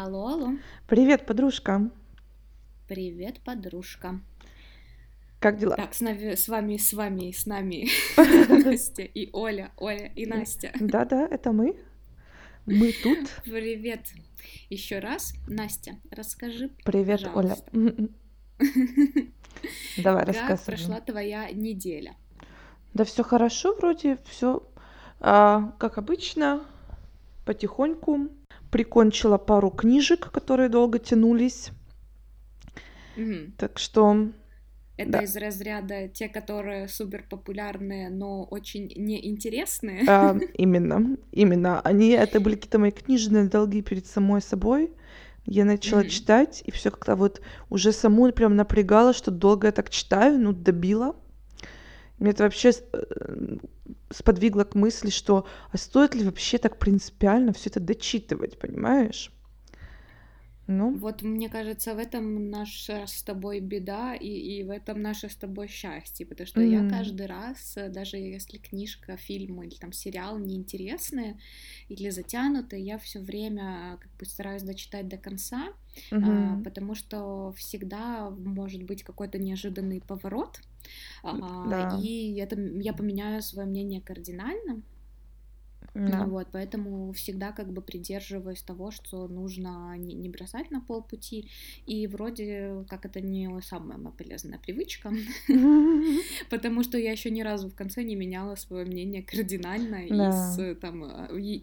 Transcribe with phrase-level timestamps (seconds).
[0.00, 0.52] Алло, алло.
[0.86, 1.90] Привет, подружка.
[2.86, 4.20] Привет, подружка.
[5.40, 5.74] Как дела?
[5.74, 7.88] Так, с, нами, с вами, с вами, с нами
[8.64, 10.70] Настя и Оля, Оля и Настя.
[10.78, 11.76] Да-да, это мы.
[12.64, 13.28] Мы тут.
[13.42, 14.02] Привет.
[14.70, 17.56] Еще раз, Настя, расскажи, Привет, Оля.
[17.56, 18.14] пожалуйста, М-м.
[19.96, 20.76] Давай, как рассказывай.
[20.76, 22.14] прошла твоя неделя?
[22.94, 24.62] Да все хорошо, вроде все
[25.18, 26.64] как обычно,
[27.44, 28.28] потихоньку.
[28.70, 31.70] Прикончила пару книжек, которые долго тянулись.
[33.16, 33.52] Мгм.
[33.56, 34.28] Так что,
[34.96, 40.02] Это да, из разряда те, которые супер популярные, но очень неинтересные.
[40.06, 41.80] а, именно, именно.
[41.80, 44.92] Они, это были какие-то мои книжные долги перед самой собой.
[45.44, 46.08] Я начала Мгм.
[46.10, 47.40] читать, и все как-то вот
[47.70, 51.16] уже саму прям напрягало, что долго я так читаю, ну, добила.
[52.18, 53.56] Меня это вообще э,
[54.10, 59.30] сподвигло к мысли, что а стоит ли вообще так принципиально все это дочитывать, понимаешь?
[60.68, 65.28] Ну, Вот мне кажется, в этом наша с тобой беда и, и в этом наше
[65.28, 69.74] с тобой счастье, потому что я м, каждый раз, э, даже если книжка, фильм или
[69.74, 71.38] там сериал неинтересные
[71.88, 75.74] или затянутые, я все время как бы стараюсь дочитать до конца,
[76.22, 76.64] а, мгм.
[76.64, 80.60] потому что всегда может быть какой-то неожиданный поворот,
[81.22, 84.82] а, да, и это я поменяю свое мнение кардинально.
[85.94, 86.26] Да.
[86.26, 91.50] Вот, поэтому всегда как бы придерживаюсь того, что нужно не, не бросать на полпути.
[91.86, 95.12] И вроде как это не самая моя полезная привычка,
[96.50, 100.56] потому что я еще ни разу в конце не меняла свое мнение кардинально и с
[100.56, 100.62] Да.
[100.62, 101.04] э, там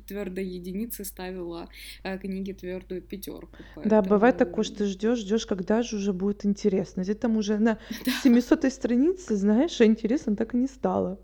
[0.07, 1.69] твердой единицы ставила
[2.03, 3.57] э, книге твердую пятерку.
[3.83, 7.01] Да, бывает такое, что ждешь, ждешь, когда же уже будет интересно.
[7.01, 8.11] Где там уже на да.
[8.23, 11.19] 700 странице, знаешь, а интересно так и не стало.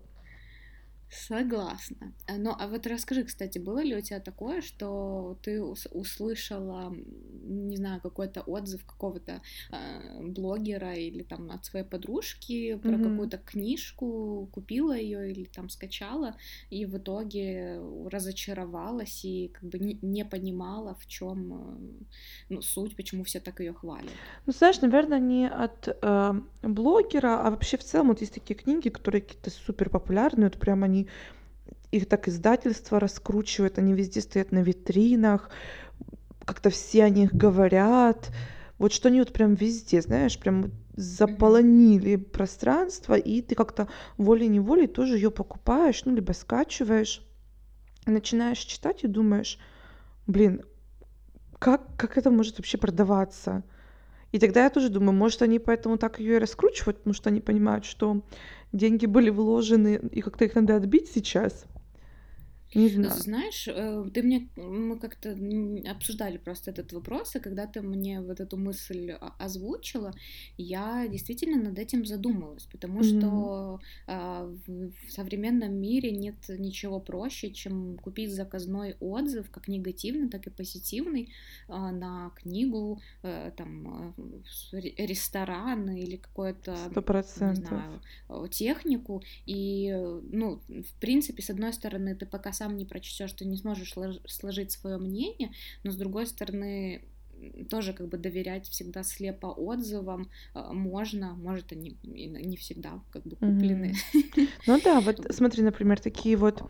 [1.14, 2.14] Согласна.
[2.38, 6.90] Ну, а вот расскажи, кстати, было ли у тебя такое, что ты ус- услышала,
[7.44, 13.02] не знаю, какой-то отзыв какого-то а, блогера или там от своей подружки про Мгм.
[13.10, 16.34] какую-то книжку, купила ее или там скачала,
[16.70, 17.78] и в итоге
[18.10, 22.06] разочаровалась и как бы не, не понимала, в чем
[22.48, 24.18] ну, суть, почему все так ее хвалят.
[24.46, 28.88] Ну, знаешь, наверное, не от э, блогера, а вообще в целом вот есть такие книги,
[28.88, 31.01] которые какие-то супер популярные, вот прям они,
[31.90, 35.50] их так издательство раскручивает, они везде стоят на витринах,
[36.44, 38.30] как-то все о них говорят,
[38.78, 45.16] вот что они вот прям везде, знаешь, прям заполонили пространство, и ты как-то волей-неволей тоже
[45.16, 47.22] ее покупаешь, ну, либо скачиваешь,
[48.06, 49.58] начинаешь читать и думаешь,
[50.26, 50.62] блин,
[51.58, 53.62] как, как это может вообще продаваться?
[54.32, 57.40] И тогда я тоже думаю, может, они поэтому так ее и раскручивают, потому что они
[57.40, 58.22] понимают, что
[58.72, 61.66] деньги были вложены, и как-то их надо отбить сейчас.
[62.74, 63.20] Не знаю.
[63.20, 65.36] Знаешь, э, ты мне, мы как-то
[65.90, 70.12] обсуждали просто этот вопрос, и когда ты мне вот эту мысль о- озвучила,
[70.56, 73.04] я действительно над этим задумалась, потому Мгм.
[73.04, 80.46] что а, в современном мире нет ничего проще, чем купить заказной отзыв, как негативный, так
[80.46, 81.30] и позитивный,
[81.68, 84.14] а, на книгу, э, там,
[84.72, 87.02] э, ресторан или какое-то, Сто
[87.50, 92.76] не знаю, э, технику, и, э, ну, в принципе, с одной стороны, ты пока сам
[92.76, 95.50] не прочтешь, ты не сможешь слож- сложить свое мнение,
[95.82, 97.02] но с другой стороны,
[97.68, 103.36] тоже как бы доверять всегда слепо отзывам э, можно, может, они не всегда как бы
[103.36, 103.94] куплены.
[104.66, 106.62] Ну да, вот смотри, например, такие вот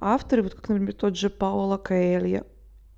[0.00, 2.46] авторы, вот как, например, тот же Паоло Коэльо,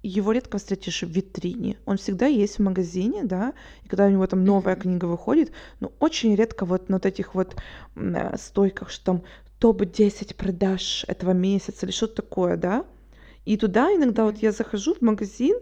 [0.03, 1.77] его редко встретишь в витрине.
[1.87, 5.93] Он всегда есть в магазине, да, и когда у него там новая книга выходит, но
[6.01, 7.57] очень редко вот на вот этих вот
[7.97, 9.23] э, стойках, что там
[9.63, 12.85] топ-10 продаж этого месяца или что-то такое, да.
[13.45, 15.57] И туда иногда вот я захожу в магазин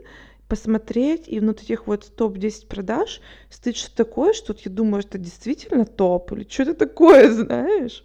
[0.48, 5.18] посмотреть, и внутри этих вот топ-10 продаж стоит что-то такое, что вот я думаю, это
[5.18, 8.02] действительно топ или что-то такое, знаешь.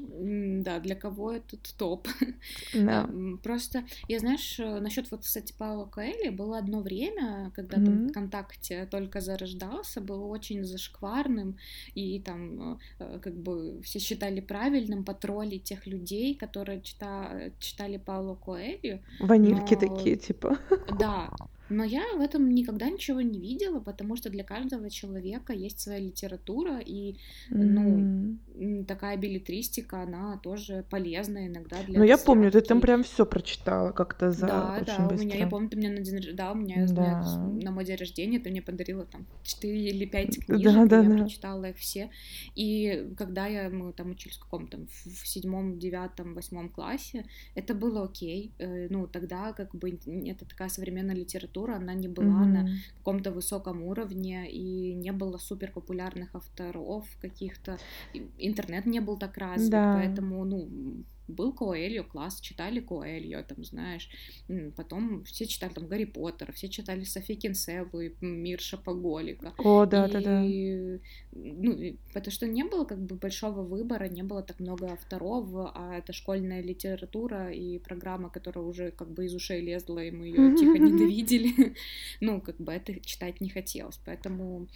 [0.64, 2.08] Да, для кого этот топ?
[2.74, 3.10] Да.
[3.44, 8.10] Просто я, знаешь, э, насчет вот, кстати, Паула Коэльо было одно время, когда там Мгм.
[8.10, 11.58] ВКонтакте только зарождался, было очень зашкварным,
[11.96, 17.98] и там э, э, как бы все считали правильным потроллить тех людей, которые чита- читали
[17.98, 20.58] Пауло Коэльо, Ванильки но такие, типа.
[21.00, 21.30] да,
[21.70, 26.00] но я в этом никогда ничего не видела, потому что для каждого человека есть своя
[26.00, 27.18] литература, и,
[27.60, 28.40] ну, М.
[28.54, 33.26] м, такая билетристика, она тоже полезна иногда Ну, для я помню, ты там прям все
[33.26, 35.48] прочитала как-то за Да, очень да, у меня, я быстро.
[35.48, 37.40] помню, ты мне на день, да, у меня, Да.
[37.42, 41.00] на мой день рождения ты мне подарила там 4 или 5 Да, книжек, и да,
[41.00, 41.18] я да.
[41.18, 42.12] прочитала их все.
[42.54, 47.74] И когда я, мы там учились в каком там, в седьмом, девятом, восьмом классе, это
[47.76, 48.54] было окей.
[48.60, 52.64] Э, Ну, тогда как бы это такая современная литература, литература, она не была mm-hmm.
[52.64, 57.78] на каком-то высоком уровне, и не было супер популярных авторов каких-то,
[58.38, 59.96] интернет не был так развит, да.
[59.96, 60.68] поэтому, ну,
[61.28, 64.10] был Коэльо, класс, читали Коэльо, там, знаешь,
[64.76, 69.54] потом все читали там Гарри Поттера, все читали Софи Кинсеву и Мир Шапоголика.
[69.58, 70.44] О, да, и, да, да.
[71.34, 75.96] Ну, потому что не было как бы большого выбора, не было так много авторов, а
[75.98, 80.56] это школьная литература и программа, которая уже как бы из ушей лезла, и мы ее
[80.56, 81.76] тихо ненавидели,
[82.22, 84.68] ну, как бы это читать не хотелось, поэтому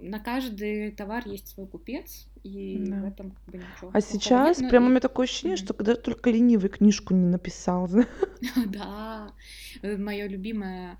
[0.00, 3.00] на каждый товар есть свой купец, и да.
[3.00, 3.90] в этом как бы ничего.
[3.92, 4.88] А сейчас нет, прямо и...
[4.88, 5.64] у меня такое ощущение, mm-hmm.
[5.64, 7.88] что когда только ленивый книжку не написал.
[8.66, 9.32] Да,
[9.80, 10.98] э, мое любимое.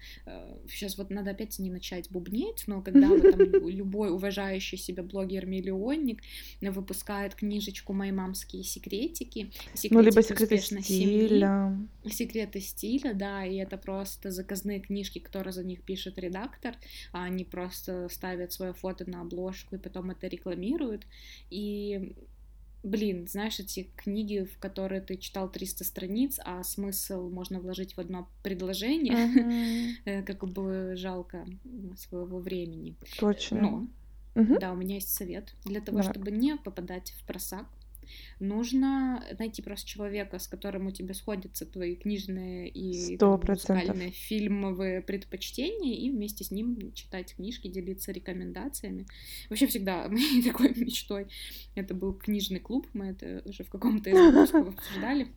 [0.66, 5.02] Сейчас э, вот надо опять не начать бубнеть, но когда вот там любой уважающий себя
[5.02, 6.22] блогер-миллионник
[6.62, 9.52] выпускает книжечку «Мои мамские секретики»,
[9.90, 11.78] ну, либо секреты стиля.
[12.10, 16.74] Секреты стиля, да, и это просто заказные книжки, которые за них пишет редактор,
[17.12, 21.06] а они просто ставят свое фото на обложку и потом это рекламируют.
[21.50, 22.14] И
[22.82, 28.00] блин, знаешь, эти книги, в которые ты читал 300 страниц, а смысл можно вложить в
[28.00, 30.22] одно предложение, uh-huh.
[30.26, 31.46] как бы жалко
[31.96, 32.96] своего времени.
[33.18, 33.60] Точно.
[34.34, 37.66] Но, да, у меня есть совет для того, чтобы не попадать в просак
[38.40, 45.00] Нужно найти просто человека, с которым у тебя сходятся твои книжные и там, музыкальные фильмовые
[45.02, 49.06] предпочтения, и вместе с ним читать книжки, делиться рекомендациями.
[49.50, 51.26] Вообще всегда моей такой мечтой
[51.74, 55.28] это был книжный клуб, мы это уже в каком-то из выпусков обсуждали.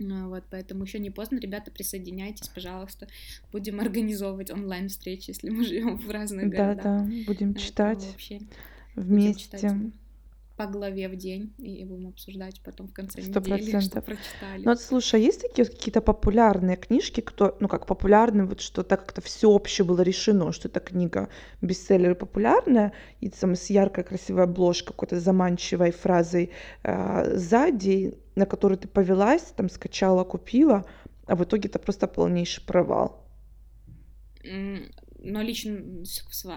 [0.00, 3.08] А, вот, поэтому еще не поздно, ребята, присоединяйтесь, пожалуйста.
[3.52, 6.84] Будем организовывать онлайн-встречи, если мы живем в разных да, городах.
[6.84, 8.40] Да, да, будем читать вообще
[8.94, 9.56] вместе.
[9.56, 9.92] Будем читать
[10.56, 13.50] по главе в день и будем обсуждать потом в конце 100%.
[13.50, 14.64] недели, что прочитали.
[14.64, 18.82] Ну, вот, слушай, а есть такие какие-то популярные книжки, кто, ну, как популярные, вот что
[18.82, 21.28] так как-то всеобще было решено, что эта книга
[21.60, 26.50] бестселлер популярная, и там с яркой красивой обложкой, какой-то заманчивой фразой
[26.82, 30.84] э, сзади, на которую ты повелась, там скачала, купила,
[31.26, 33.22] а в итоге это просто полнейший провал
[35.26, 36.04] но лично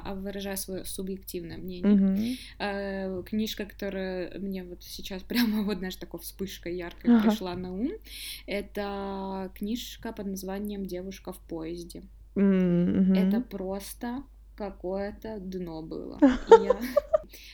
[0.03, 2.37] а, выражаю свое субъективное мнение.
[2.59, 3.23] Mm-hmm.
[3.23, 7.21] Книжка, которая мне вот сейчас прямо вот, знаешь, такой вспышкой яркой uh-huh.
[7.21, 7.91] пришла на ум,
[8.45, 12.03] это книжка под названием «Девушка в поезде».
[12.35, 13.15] Mm-hmm.
[13.17, 14.23] Это просто
[14.55, 16.19] какое-то дно было.
[16.49, 16.79] Я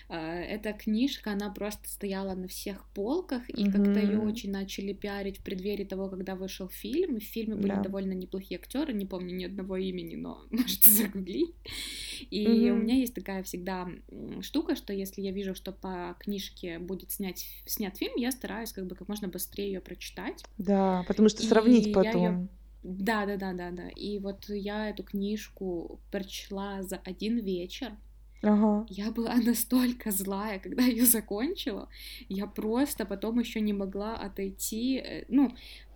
[0.09, 3.71] эта книжка, она просто стояла на всех полках, и mm-hmm.
[3.71, 7.17] как-то ее очень начали пиарить в преддверии того, когда вышел фильм.
[7.17, 7.81] И в фильме были да.
[7.81, 11.55] довольно неплохие актеры, не помню ни одного имени, но можете загуглить.
[12.29, 12.71] И mm-hmm.
[12.71, 13.87] у меня есть такая всегда
[14.41, 18.85] штука, что если я вижу, что по книжке будет снять, снят фильм, я стараюсь как
[18.87, 20.43] бы как можно быстрее ее прочитать.
[20.57, 22.23] Да, потому что сравнить и потом.
[22.23, 22.47] Её...
[22.83, 23.89] Да, да, да, да, да.
[23.89, 27.93] И вот я эту книжку прочла за один вечер.
[28.45, 28.85] Ага.
[28.89, 31.89] Я была настолько злая, когда ее закончила.
[32.29, 34.97] Я просто потом еще не могла отойти.
[34.97, 35.51] Э, ну,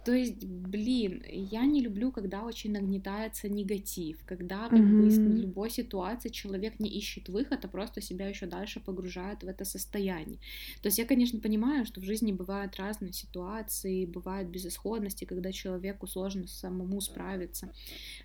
[0.06, 5.02] то есть, блин, я не люблю, когда очень нагнетается негатив, когда как mm-hmm.
[5.02, 9.48] бы из любой ситуации человек не ищет выход, а просто себя еще дальше погружает в
[9.48, 10.40] это состояние.
[10.82, 16.08] То есть я, конечно, понимаю, что в жизни бывают разные ситуации, бывают безысходности, когда человеку
[16.08, 17.74] сложно самому справиться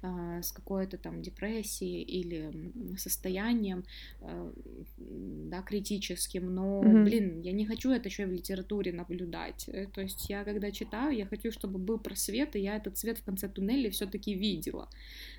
[0.03, 3.85] э, с какой-то там депрессией или состоянием,
[4.21, 4.53] э,
[4.97, 7.05] да, критическим, но, mm-hmm.
[7.05, 9.69] блин, я не хочу это еще и в литературе наблюдать.
[9.69, 12.99] Э, то есть я, когда читаю, я хочу, чтобы чтобы был просвет, и я этот
[12.99, 14.91] свет в конце туннеля все-таки видела.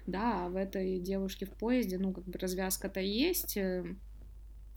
[0.08, 3.86] Да, а в этой девушке в поезде, ну, как бы развязка-то есть, э,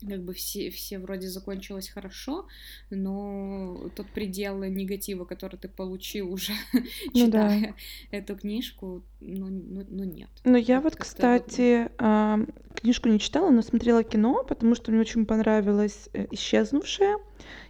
[0.01, 2.47] как бы все, все вроде закончилось хорошо,
[2.91, 6.53] но тот предел негатива, который ты получил уже,
[7.15, 8.17] ну, читая да.
[8.17, 10.29] эту книжку, ну, ну, ну нет.
[10.45, 15.27] Ну я вот, кстати, э, книжку не читала, но смотрела кино, потому что мне очень
[15.27, 17.19] понравилось э, «Исчезнувшая»,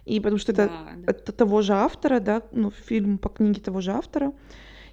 [0.05, 0.71] и потому что это,
[1.05, 1.13] да.
[1.13, 4.33] того же автора, да, ну, фильм по книге того же автора,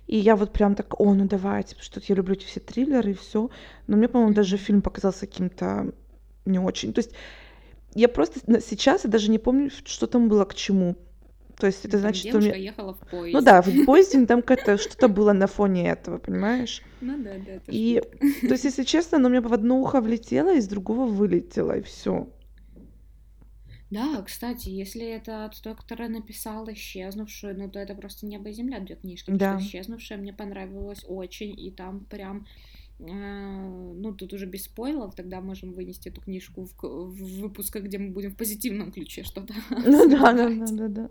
[0.07, 3.11] и я вот прям так, о, ну давайте, потому что я люблю эти все триллеры
[3.11, 3.50] и все.
[3.88, 5.93] Но мне, по-моему, даже фильм показался каким-то
[6.47, 6.93] не очень.
[6.93, 7.12] То есть
[7.95, 10.97] я просто сейчас я даже не помню, что там было к чему.
[11.59, 12.62] То есть это значит, что мне...
[12.62, 13.38] ехала в поезде.
[13.38, 16.83] Ну да, в поезде там как-то что-то было на фоне этого, понимаешь?
[17.00, 17.61] Ну да, да.
[17.69, 18.03] И,
[18.43, 21.83] то есть, если честно, оно у меня в одно ухо влетело, из другого вылетело, и
[21.83, 22.29] все.
[23.88, 28.81] Да, кстати, если это тот, который написал «Исчезнувшую», ну, то это просто «Небо и земля»
[28.81, 29.31] две книжки.
[29.31, 29.53] Да.
[29.53, 32.47] Потому что «Исчезнувшая» мне понравилась очень, и там прям
[32.99, 38.11] ну, тут уже без спойлов, тогда можем вынести эту книжку в, в выпусках, где мы
[38.11, 41.09] будем в позитивном ключе что-то Ну да, да, да, да, да.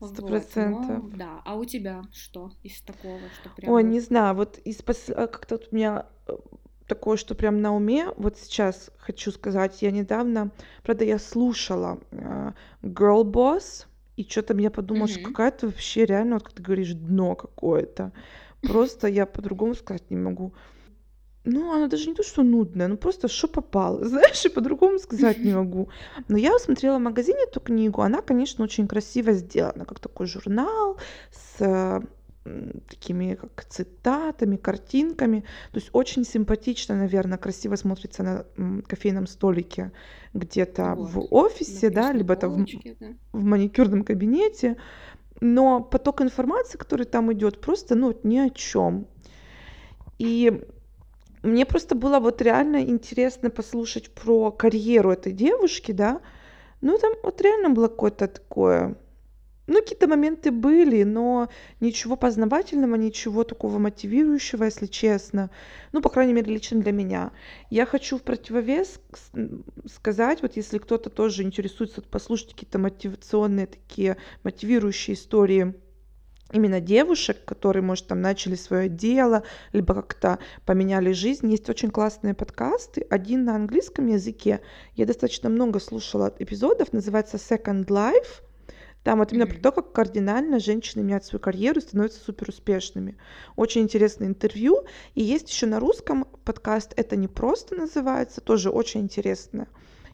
[0.00, 1.04] Сто Вот, процентов.
[1.04, 1.42] но да.
[1.44, 3.92] А у тебя что из такого, что прям Ой, вот...
[3.92, 6.36] не знаю, вот из пос- а, как-то вот у меня э,
[6.86, 10.50] такое, что прям на уме, вот сейчас хочу сказать, я недавно,
[10.82, 13.86] правда, я слушала э, Girl Boss,
[14.16, 15.32] и что-то подумала, что Мгм.
[15.32, 18.12] какая-то вообще реально, вот как ты говоришь, дно какое-то.
[18.66, 20.52] Просто я по-другому сказать не могу.
[21.44, 25.38] Ну, она даже не то, что нудная, ну просто что попало, знаешь, и по-другому сказать
[25.38, 25.88] не могу.
[26.28, 30.96] Но я смотрела в магазине эту книгу, она, конечно, очень красиво сделана, как такой журнал
[31.30, 32.00] с э,
[32.88, 35.44] такими как цитатами, картинками.
[35.72, 39.92] То есть очень симпатично, наверное, красиво смотрится на кофейном столике
[40.34, 41.30] где-то в Вот.
[41.30, 43.06] На офисе, да, либо это в, да.
[43.32, 44.76] в маникюрном кабинете.
[45.40, 49.06] Но поток информации, который там идет, просто, ну, ни о чем.
[50.18, 50.62] И
[51.42, 56.20] мне просто было вот реально интересно послушать про карьеру этой девушки, да.
[56.80, 58.96] Ну, там вот реально было какое-то такое...
[59.66, 61.48] Ну, какие-то моменты были, но
[61.80, 65.50] ничего познавательного, ничего такого мотивирующего, если честно.
[65.92, 67.32] Ну, по крайней мере, лично для меня.
[67.68, 69.00] Я хочу в противовес
[69.92, 75.74] сказать, вот если кто-то тоже интересуется, послушать какие-то мотивационные такие, мотивирующие истории
[76.52, 79.42] именно девушек, которые, может, там начали свое дело,
[79.72, 81.50] либо как-то поменяли жизнь.
[81.50, 83.04] Есть очень классные подкасты.
[83.10, 84.60] Один на английском языке.
[84.94, 88.45] Я достаточно много слушала эпизодов, называется Second Life.
[89.06, 93.16] Там вот именно про то, как кардинально женщины меняют свою карьеру и становятся супер успешными.
[93.54, 94.84] Очень интересное интервью.
[95.14, 99.68] И есть еще на русском подкаст «Это не просто» называется, тоже очень интересно.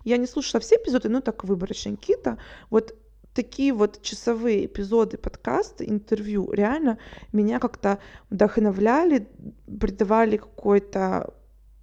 [0.05, 2.37] Я не слушала все эпизоды, но так выборочно какие-то.
[2.69, 2.95] Вот
[3.33, 6.99] такие вот часовые эпизоды подкаста, интервью, реально
[7.33, 9.27] меня как-то вдохновляли,
[9.81, 11.33] придавали какой-то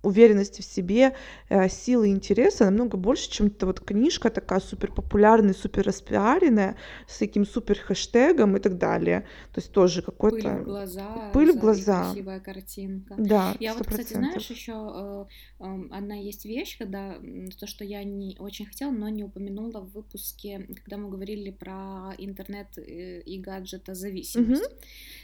[0.02, 1.16] уверенности в себе,
[1.50, 6.76] э, силы интереса намного больше, чем эта вот книжка такая супер популярная, супер распиаренная,
[7.08, 9.22] с таким супер хэштегом и так далее.
[9.54, 12.06] То есть тоже Пыль в какой-то глаза пыль в глаза.
[12.06, 13.16] красивая картинка.
[13.18, 15.28] Да, Я сто вот, кстати, знаешь, еще
[15.60, 17.18] одна есть вещь, когда
[17.60, 22.14] то, что я не очень хотела, но не упомянула в выпуске, когда мы говорили про
[22.18, 24.70] интернет э, и гаджета зависимость,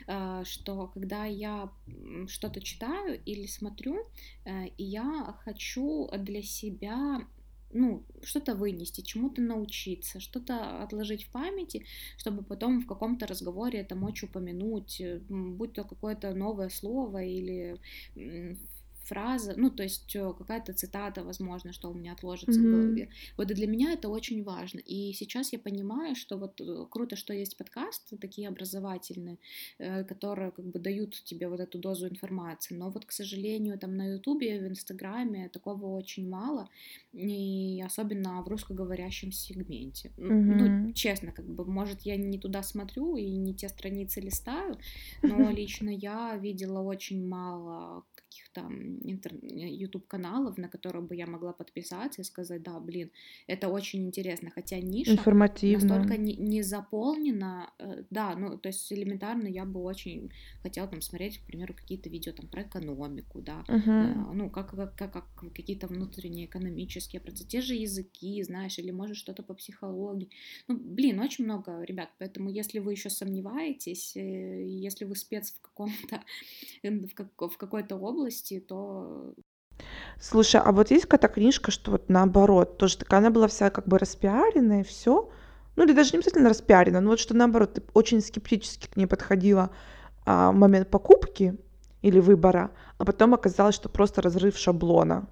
[0.08, 1.70] а, что когда я
[2.28, 4.06] что-то читаю или смотрю,
[4.46, 7.22] э, и я хочу для себя
[7.76, 11.86] ну, что-то вынести, чему-то научиться, что-то отложить в памяти,
[12.18, 17.78] чтобы потом в каком-то разговоре это мочь упомянуть, э, будь то какое-то новое слово или
[19.06, 22.68] фраза, ну, то есть э, какая-то цитата, возможно, что у меня отложится в Мгм.
[22.68, 23.10] голове.
[23.38, 24.80] Вот и для меня это очень важно.
[24.80, 29.40] И сейчас я понимаю, что вот э, круто, что есть подкасты такие образовательные,
[29.78, 32.76] э, которые как бы дают тебе вот эту дозу информации.
[32.76, 36.70] Но вот, к сожалению, там на Ютубе, в Инстаграме такого очень мало,
[37.14, 40.12] и особенно в русскоговорящем сегменте.
[40.18, 44.78] М, Ну, честно, как бы, может, я не туда смотрю и не те страницы листаю,
[45.26, 49.34] но лично я видела очень мало каких-то интер...
[49.42, 53.12] YouTube каналов, на которые бы я могла подписаться и сказать, да, блин,
[53.48, 55.98] это очень интересно, хотя ниша Информативно.
[55.98, 60.32] настолько не, не заполнена, э, да, ну, то есть элементарно я бы очень
[60.62, 64.96] хотела там смотреть, к примеру, какие-то видео там про экономику, да, э, ну, как, как,
[64.96, 70.30] как, как какие-то внутренние экономические процессы, те же языки, знаешь, или может что-то по психологии.
[70.68, 75.62] Ну, блин, очень много, ребят, поэтому если вы еще сомневаетесь, э, если вы спец в
[75.62, 76.24] каком-то,
[76.84, 79.34] в, как- в какой-то области, то
[80.20, 83.88] Слушай, а вот есть какая-то книжка, что вот наоборот, тоже такая, она была вся как
[83.88, 85.30] бы распиаренная и все.
[85.76, 89.08] Ну или даже не обязательно распиарена, но вот что наоборот, ты очень скептически к ней
[89.08, 89.72] подходила
[90.26, 91.58] а, в момент покупки
[92.02, 95.28] или выбора, а потом оказалось, что просто разрыв шаблона.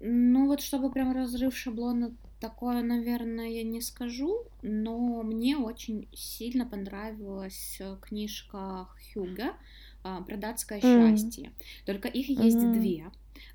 [0.00, 6.66] ну вот чтобы прям разрыв шаблона такое, наверное, я не скажу, но мне очень сильно
[6.66, 9.52] понравилась э, книжка Хьюга
[10.02, 11.52] а, про датское М, счастье.
[11.86, 13.10] Только их есть м, две.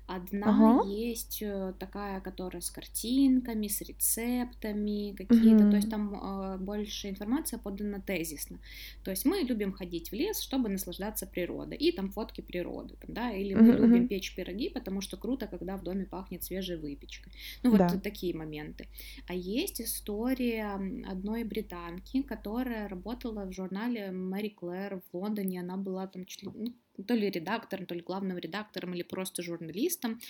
[0.06, 0.76] Одна Ага.
[0.80, 7.58] есть э, такая, которая с картинками, с рецептами какие-то, то есть там э, больше информация
[7.58, 8.60] подана тезисно.
[9.02, 13.14] То есть мы любим ходить в лес, чтобы наслаждаться природой, и там фотки природы, там,
[13.14, 16.76] да, или мы Мгм, любим печь пироги, потому что круто, когда в доме пахнет свежей
[16.76, 17.32] выпечкой.
[17.64, 18.00] Ну вот Да.
[18.02, 18.88] такие моменты.
[19.26, 20.74] А есть история
[21.06, 26.50] одной британки, которая работала в журнале Мэри Клэр в Лондоне, она была там чуть ли,
[26.54, 26.74] ну,
[27.06, 30.20] то ли редактором, то ли главным редактором, или просто журналистом.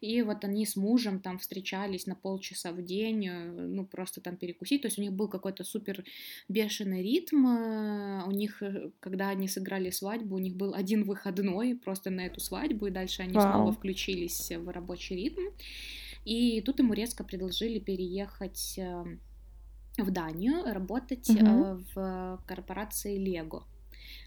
[0.00, 4.36] И вот они с мужем там встречались на полчаса в день, э, ну, просто там
[4.36, 4.82] перекусить.
[4.82, 6.04] То есть у них был какой-то супер
[6.48, 7.46] бешеный ритм.
[7.46, 12.26] э, У них, э, когда они сыграли свадьбу, у них был один выходной просто на
[12.26, 13.72] эту свадьбу, и дальше они снова Вау.
[13.72, 15.42] включились в рабочий ритм.
[16.24, 18.78] И тут ему резко предложили переехать
[19.98, 21.84] в Данию работать Мгм.
[21.94, 23.64] в корпорации Лего.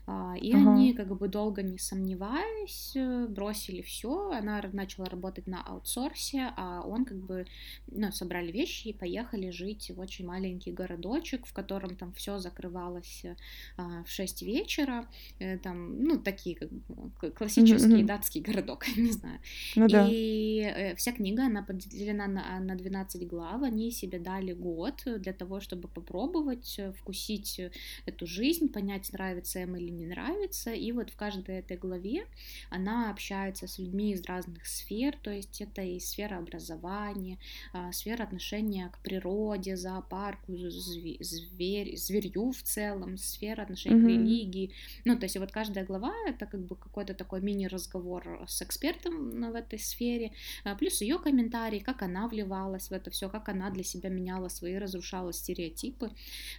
[0.08, 0.76] А, и Ага.
[0.76, 4.32] они, как бы долго не сомневаясь, э, бросили все.
[4.32, 7.46] Она начала работать на аутсорсе, а он как бы,
[7.88, 13.22] ну, собрали вещи и поехали жить в очень маленький городочек, в котором там все закрывалось
[13.26, 13.36] э,
[13.78, 15.10] а, в 6 вечера.
[15.40, 17.12] Э, Там, ну, такие как бы
[17.56, 18.04] Мгм, классический мгм.
[18.04, 19.40] датский городок, не знаю.
[19.76, 20.04] Ну да.
[20.04, 23.62] И вся книга, она поделена на, на 12 глав.
[23.64, 27.60] Они себе дали год для того, чтобы попробовать вкусить
[28.06, 30.72] эту жизнь, понять, нравится им или не нравится.
[30.74, 32.26] И вот в каждой этой главе
[32.70, 37.38] она общается с людьми из разных сфер, то есть это и сфера образования,
[37.74, 44.08] а, сфера отношения к природе, зоопарку, зве- зверь, зверью в целом, сфера отношения к Мгм.
[44.08, 44.72] религии.
[45.06, 49.56] Ну, то есть вот каждая глава это как бы какой-то такой мини-разговор с экспертом в
[49.56, 50.32] этой сфере,
[50.64, 54.50] а, плюс ее комментарии, как она вливалась в это все, как она для себя меняла
[54.50, 56.12] свои, разрушала стереотипы.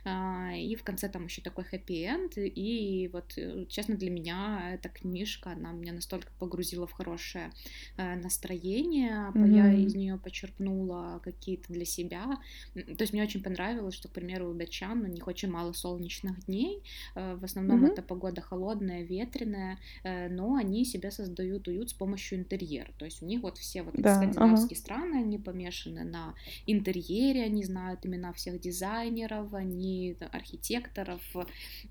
[0.05, 2.33] А, И в конце там еще такой хэппи-энд.
[2.37, 7.51] И вот, э, честно, для меня эта книжка, она меня настолько погрузила в хорошее
[7.97, 12.39] э, настроение, по- я из нее почерпнула какие-то для себя.
[12.75, 16.45] То есть мне очень понравилось, что, к примеру, у датчан у них очень мало солнечных
[16.47, 16.83] дней.
[17.15, 17.87] Э, В основном Мгм.
[17.87, 22.93] это погода холодная, ветреная, но они себе создают уют с помощью интерьера.
[22.99, 24.37] То есть у них вот все вот эти Да, ага.
[24.37, 26.35] скандинавские страны, они помешаны на
[26.67, 31.23] интерьере, они знают имена всех дизайнеров, они архитекторов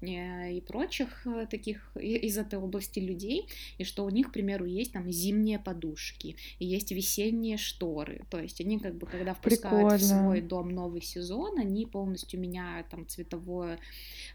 [0.01, 4.93] и прочих таких и- из этой области людей, и что у них, к примеру, есть
[4.93, 9.99] там зимние подушки, и есть весенние шторы, то есть они как бы, когда впускают в
[10.01, 10.41] свой Прикольно.
[10.41, 13.79] дом новый сезон, они полностью меняют там цветовое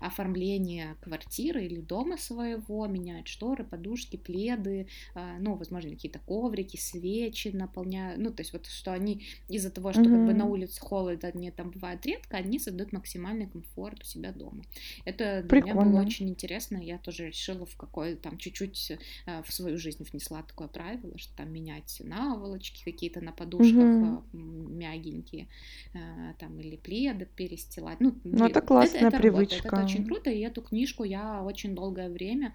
[0.00, 7.48] оформление квартиры или дома своего, меняют шторы, подушки, пледы, а, ну, возможно, какие-то коврики, свечи
[7.48, 11.24] наполняют, ну, то есть вот что они из-за того, что как бы на улице холод,
[11.24, 14.64] они там бывает редко, они создают максимальный комфорт у себя дома.
[15.04, 16.00] Это для меня было Прикольно.
[16.00, 18.92] очень интересно, я тоже решила в какой там чуть-чуть
[19.26, 24.78] э, в свою жизнь внесла такое правило, что там менять наволочки какие-то на подушках м,
[24.78, 25.48] мягенькие,
[25.94, 28.00] э, там или пледы перестилать.
[28.00, 29.84] Ну, Ну, это классная это работает, это привычка.
[29.84, 32.54] очень круто, и эту книжку я очень долгое время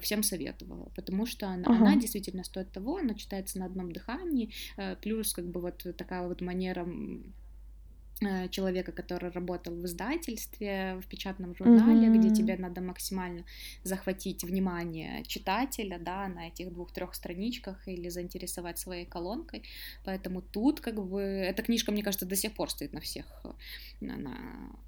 [0.00, 2.00] всем советовала, потому что она, она Ага.
[2.00, 4.52] действительно стоит того, она читается на одном дыхании,
[5.02, 6.86] плюс как бы вот такая вот манера
[8.50, 13.44] человека, который работал в издательстве, в печатном журнале, где тебе надо максимально
[13.82, 19.62] захватить внимание читателя, да, на этих двух-трех страничках или заинтересовать своей колонкой.
[20.04, 23.52] Поэтому тут как бы эта книжка, мне кажется, до сих пор стоит на всех э,
[24.00, 24.36] на, на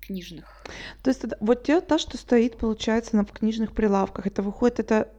[0.01, 0.64] книжных.
[1.03, 4.27] То есть это вот те, та, что стоит, получается, на книжных прилавках.
[4.27, 5.12] Это выходит, это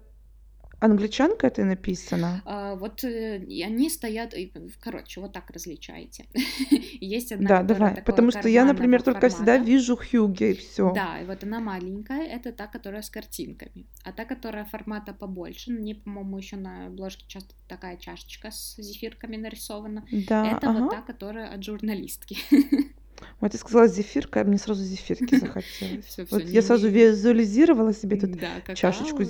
[0.83, 2.41] англичанка это написано?
[2.45, 6.25] А, вот э, и они стоят, и, короче, вот так различайте.
[7.01, 8.01] Есть одна, Да, давай.
[8.03, 10.91] Потому что я, например, только всегда вижу Хьюги и все.
[10.93, 13.85] Да, и вот она маленькая, это та, которая с картинками.
[14.03, 19.37] А та, которая формата побольше, ней, по-моему, еще на обложке часто такая чашечка с зефирками
[19.37, 20.05] нарисована.
[20.11, 22.37] Да, Это вот та, которая от журналистки.
[23.39, 26.05] Вот ты сказала зефирка, а мне сразу зефирки захотелось.
[26.05, 29.25] Всё, всё, Вот я сразу не- визуализировала себе тут Да, чашечку какао.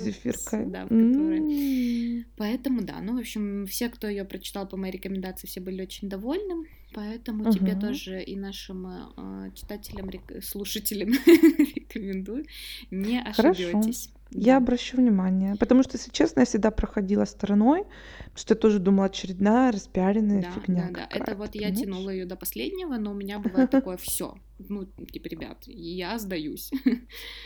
[0.66, 2.24] Да, которой М.
[2.36, 6.08] Поэтому да, ну, в общем, все, кто ее прочитал по моей рекомендации, все были очень
[6.08, 6.66] довольны.
[6.94, 7.80] Поэтому тебе Мгм.
[7.80, 11.10] тоже и нашим э, читателям, рек- слушателям
[11.74, 12.44] рекомендую.
[12.90, 14.10] Не ошибетесь.
[14.36, 14.56] Я Да.
[14.64, 15.54] обращу внимание.
[15.56, 17.84] Потому что, если честно, я всегда проходила стороной,
[18.18, 21.16] потому что я тоже думала, очередная распиаренная Да, фигня да, да.
[21.16, 21.78] Это вот я понимаешь?
[21.80, 24.34] тянула ее до последнего, но у меня бывает такое все.
[24.68, 26.70] Ну, типа, ребят, я сдаюсь.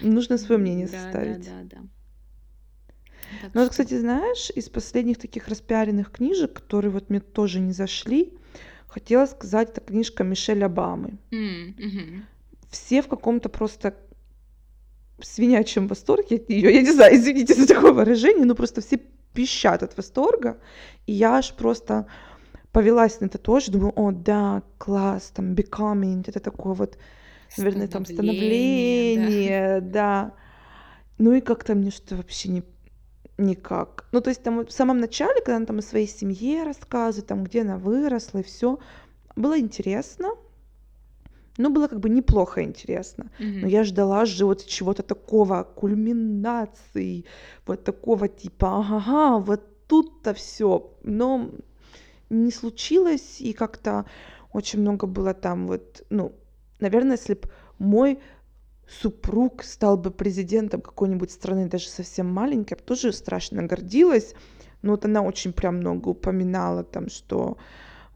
[0.01, 1.44] Нужно свое мнение Да, да, составить.
[1.44, 1.83] да, да.
[3.42, 7.61] Так Ну вот, что- кстати, знаешь, из последних таких распиаренных книжек, которые вот мне тоже
[7.61, 8.33] не зашли,
[8.87, 11.18] хотела сказать, это книжка Мишель Обамы.
[11.31, 12.24] Мгм.
[12.70, 13.94] Все в каком-то просто
[15.20, 16.72] свинячьем восторге от нее.
[16.72, 19.00] Я не знаю, извините за такое выражение, но просто все
[19.33, 20.59] пищат от восторга.
[21.07, 22.07] И я аж просто
[22.72, 23.72] повелась на это тоже.
[23.72, 26.98] Думаю, о, да, класс, там, becoming, это такое вот,
[27.57, 29.90] наверное, там Становление, да.
[29.90, 30.35] да.
[31.18, 32.62] Ну и как-то мне что-то вообще не
[33.38, 34.07] никак.
[34.12, 37.44] Ну, то есть там в самом начале, когда она там о своей семье рассказывает, там,
[37.44, 38.78] где она выросла и все,
[39.37, 40.31] было интересно.
[41.59, 43.31] Ну, было как бы неплохо интересно.
[43.38, 43.66] Но Мгм.
[43.66, 47.25] я ждала же вот чего-то такого, кульминации,
[47.66, 50.90] вот такого типа, ага, вот тут-то все.
[51.03, 51.51] Но
[52.31, 54.05] не случилось, и как-то
[54.53, 56.33] очень много было там вот, ну,
[56.81, 58.18] наверное, если бы мой
[58.88, 64.35] супруг стал бы президентом какой-нибудь страны, даже совсем маленькой, я бы тоже страшно гордилась.
[64.83, 67.57] Но вот она очень прям много упоминала там, что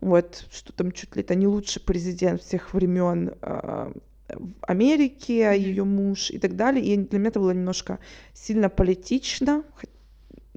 [0.03, 3.95] вот, что там чуть ли это не лучший президент всех времен в
[4.62, 6.85] Америке, ее муж и так далее.
[6.85, 7.99] И для меня это было немножко
[8.35, 9.62] сильно политично.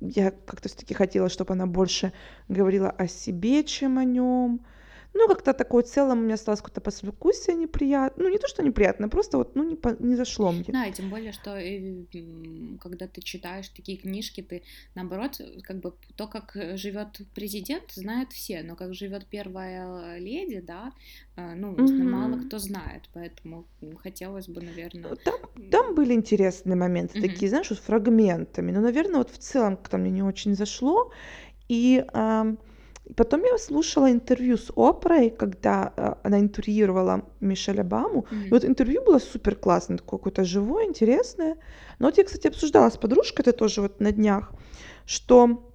[0.01, 2.12] Я как-то все-таки хотела, чтобы она больше
[2.49, 4.62] говорила о себе, чем о нем.
[5.17, 8.23] Ну, как-то такое в целом у меня осталось какое-то послевкусие неприятно.
[8.23, 9.95] Ну, не то, что неприятно, просто вот, ну, не, по...
[9.99, 10.65] не зашло мне.
[10.67, 12.04] Да, и тем более, что э,
[12.82, 18.62] когда ты читаешь такие книжки, ты, наоборот, как бы то, как живет президент, знают все,
[18.62, 20.91] но как живет первая леди, да,
[21.38, 22.04] э, ну, mm-hmm.
[22.04, 23.65] мало кто знает, поэтому
[24.04, 25.15] хотелось бы, наверное...
[25.15, 25.36] Там,
[25.71, 27.21] там были интересные моменты, mm-hmm.
[27.21, 31.13] такие, знаешь, вот фрагментами, но, наверное, вот в целом как-то мне не очень зашло,
[31.69, 32.06] и...
[32.13, 32.56] Э,
[33.15, 38.25] Потом я слушала интервью с Опрой, когда э, она интервьюировала Мишель Обаму.
[38.31, 38.47] Mm-hmm.
[38.47, 41.57] И вот интервью было супер классное, такое какое-то живое, интересное.
[41.99, 44.51] Но вот я, кстати, обсуждала с подружкой, это тоже вот на днях,
[45.05, 45.71] что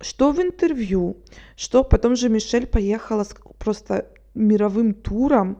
[0.00, 1.16] что в интервью,
[1.56, 5.58] что потом же Мишель поехала с просто мировым туром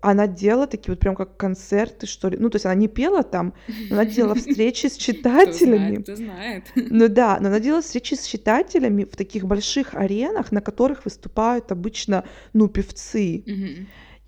[0.00, 2.36] она делала такие вот прям как концерты, что ли.
[2.38, 3.54] Ну, то есть она не пела там,
[3.90, 5.96] но она делала встречи с читателями.
[5.96, 10.60] Кто знает, Ну да, но она делала встречи с читателями в таких больших аренах, на
[10.60, 13.44] которых выступают обычно, ну, певцы.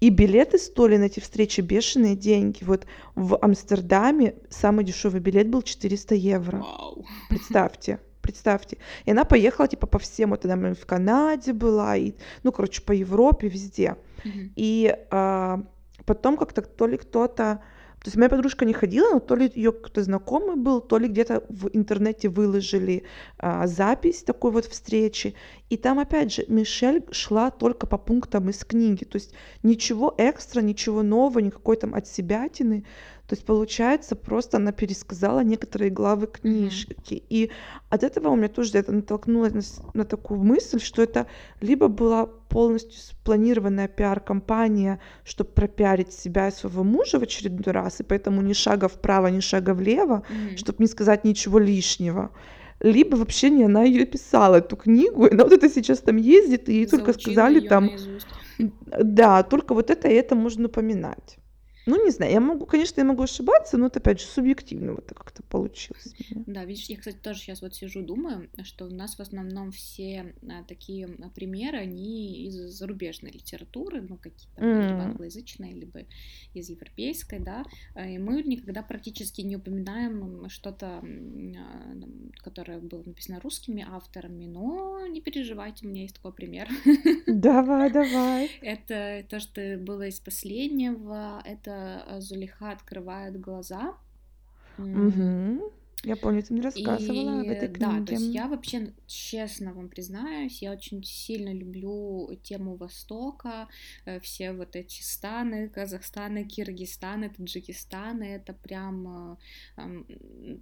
[0.00, 2.64] И билеты стоили на эти встречи бешеные деньги.
[2.64, 6.58] Вот в Амстердаме самый дешевый билет был 400 евро.
[6.58, 7.04] Вау.
[7.28, 8.78] Представьте представьте.
[9.06, 12.92] И она поехала, типа, по всем, вот она в Канаде была, и, ну, короче, по
[12.92, 13.96] Европе, везде.
[14.24, 14.50] Mm-hmm.
[14.56, 15.62] И а,
[16.04, 17.60] потом как-то то ли кто-то
[18.00, 21.06] то есть моя подружка не ходила, но то ли ее кто-то знакомый был, то ли
[21.06, 23.04] где-то в интернете выложили
[23.36, 25.34] а, запись такой вот встречи.
[25.68, 29.04] И там, опять же, Мишель шла только по пунктам из книги.
[29.04, 32.86] То есть ничего экстра, ничего нового, никакой там от себятины.
[33.26, 37.16] То есть, получается, просто она пересказала некоторые главы книжки.
[37.16, 37.26] Mm-hmm.
[37.28, 37.50] И
[37.90, 39.60] от этого у меня тоже это натолкнулось на,
[39.92, 41.26] на такую мысль, что это
[41.60, 48.04] либо была полностью спланированная пиар-компания, чтобы пропиарить себя и своего мужа в очередной раз, и
[48.04, 50.56] поэтому ни шага вправо, ни шага влево, mm-hmm.
[50.56, 52.30] чтобы не сказать ничего лишнего
[52.82, 56.68] либо вообще не она ее писала, эту книгу, и она вот это сейчас там ездит,
[56.68, 57.86] и ей только сказали там...
[57.86, 58.26] Наизусть.
[59.02, 61.38] Да, только вот это и это можно упоминать.
[61.86, 65.06] Ну, не знаю, я могу, конечно, я могу ошибаться, но это, опять же, субъективно вот
[65.08, 66.14] как-то получилось.
[66.30, 70.34] Да, видишь, я, кстати, тоже сейчас вот сижу, думаю, что у нас в основном все
[70.42, 74.88] а, такие а, примеры, они из зарубежной литературы, ну, какие-то mm.
[74.88, 76.00] либо англоязычные, либо
[76.54, 77.64] из европейской, да,
[77.94, 81.02] а, и мы никогда практически не упоминаем что-то,
[82.42, 86.68] которое было написано русскими авторами, но не переживайте, у меня есть такой пример.
[87.26, 88.50] Давай, давай.
[88.60, 91.69] Это то, что было из последнего, это
[92.18, 93.94] Зулиха открывает глаза.
[94.78, 95.72] Угу.
[96.04, 98.00] Я помню, ты мне рассказывала и, об этой книге.
[98.00, 103.68] Да, то есть я вообще, честно вам признаюсь, я очень сильно люблю тему Востока,
[104.06, 109.36] э, все вот эти станы, Казахстаны, Киргизстаны, Таджикистаны, это прям,
[109.76, 110.04] э,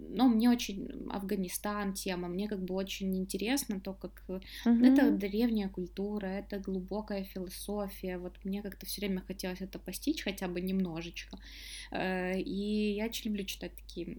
[0.09, 4.41] ну, мне очень Афганистан тема, мне как бы очень интересно то, как угу.
[4.65, 10.49] это древняя культура, это глубокая философия, вот мне как-то все время хотелось это постичь хотя
[10.49, 11.37] бы немножечко,
[11.93, 14.17] и я очень люблю читать такие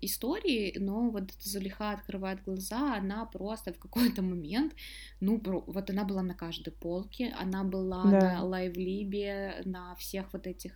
[0.00, 4.74] истории, но вот Зулиха открывает глаза, она просто в какой-то момент,
[5.20, 8.20] ну, вот она была на каждой полке, она была да.
[8.20, 10.72] на лайвлибе, на всех вот этих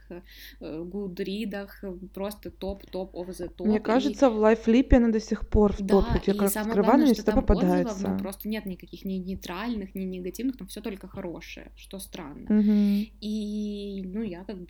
[0.60, 3.66] э, гудридах, просто топ-топ of the top.
[3.66, 4.30] Мне кажется, и...
[4.30, 7.94] в лайвлибе она до сих пор в да, топе, я как открываю, что там попадается.
[7.94, 12.44] Отзывов, ну, просто нет никаких ни нейтральных, ни негативных, там все только хорошее, что странно.
[12.44, 13.08] Угу.
[13.20, 14.68] И, ну, я как бы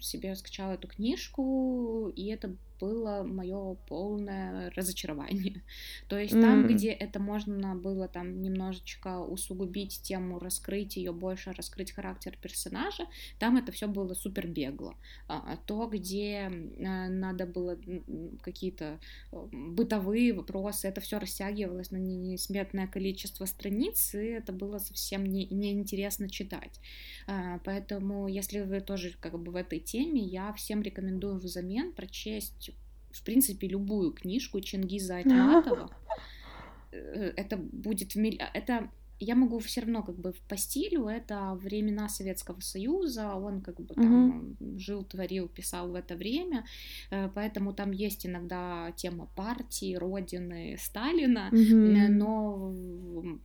[0.00, 5.62] себе скачала эту книжку, и это было мое полное разочарование.
[6.08, 6.40] То есть mm.
[6.40, 13.06] там, где это можно было там немножечко усугубить тему, раскрыть ее больше, раскрыть характер персонажа,
[13.38, 14.94] там это все было супер бегло.
[15.28, 16.50] А, а то, где
[16.84, 17.78] а, надо было
[18.42, 19.00] какие-то
[19.32, 25.46] э, бытовые вопросы, это все растягивалось на несметное количество страниц, и это было совсем не,
[25.46, 26.80] неинтересно читать.
[27.26, 32.70] А, поэтому, если вы тоже как бы в этой теме, я всем рекомендую взамен прочесть
[33.14, 35.90] в принципе, любую книжку Чингиза Айтматова.
[36.92, 38.40] Э, это будет в миль...
[38.52, 43.80] Это я могу все равно как бы по стилю, это времена Советского Союза, он как
[43.80, 44.78] бы там угу.
[44.78, 46.64] жил, творил, писал в это время,
[47.10, 52.12] э, поэтому там есть иногда тема партии, родины, Сталина, угу.
[52.12, 52.74] но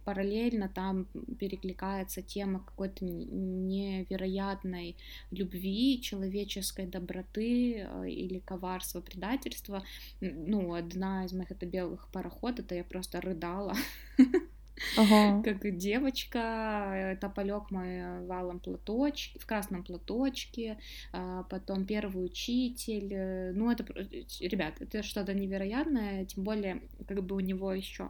[0.06, 1.06] параллельно там
[1.40, 4.96] перекликается тема какой-то невероятной
[5.32, 9.84] любви, человеческой доброты э, или коварства, предательства.
[10.22, 13.76] Ну, одна из моих это белых пароход, это я просто рыдала
[14.98, 15.42] Ага.
[15.44, 20.78] Как девочка, тополек мой валом платочке, в красном платочке,
[21.12, 23.10] а, потом первый учитель.
[23.14, 28.10] э, Ну, это, про- ребят, это что-то невероятное, тем более, как бы у него еще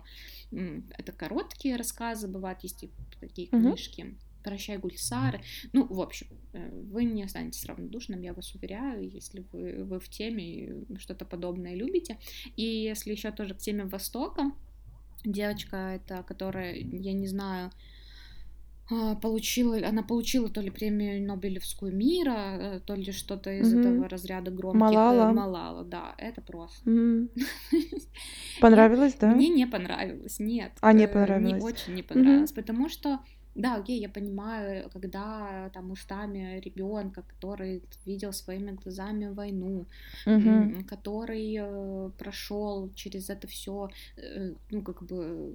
[0.98, 4.16] это короткие рассказы, бывают, есть и такие книжки.
[4.44, 5.42] Прощай, Гульсары.
[5.74, 10.08] Ну, в общем, э, вы не останетесь равнодушным, я вас уверяю, если вы, вы в
[10.10, 12.18] теме что-то подобное любите.
[12.56, 14.52] И если еще тоже к теме Востока,
[15.24, 17.72] девочка это, которая, я не знаю,
[18.92, 23.80] а, получила, она получила то ли премию Нобелевскую мира, э, то ли что-то из Мгм.
[23.82, 24.82] этого разряда громких.
[24.82, 25.32] э, Малала.
[25.32, 26.90] Малала, да, это просто.
[26.90, 27.30] М.
[28.62, 29.28] Понравилось, да?
[29.28, 30.72] Мне не понравилось, нет.
[30.82, 31.64] А, не э, понравилось.
[31.64, 33.20] очень не понравилось, потому что,
[33.60, 39.88] да, окей, я понимаю, когда там устами ребенка, который видел своими глазами войну,
[40.38, 41.60] м, который
[42.18, 43.90] прошел через это все,
[44.72, 45.54] ну, как бы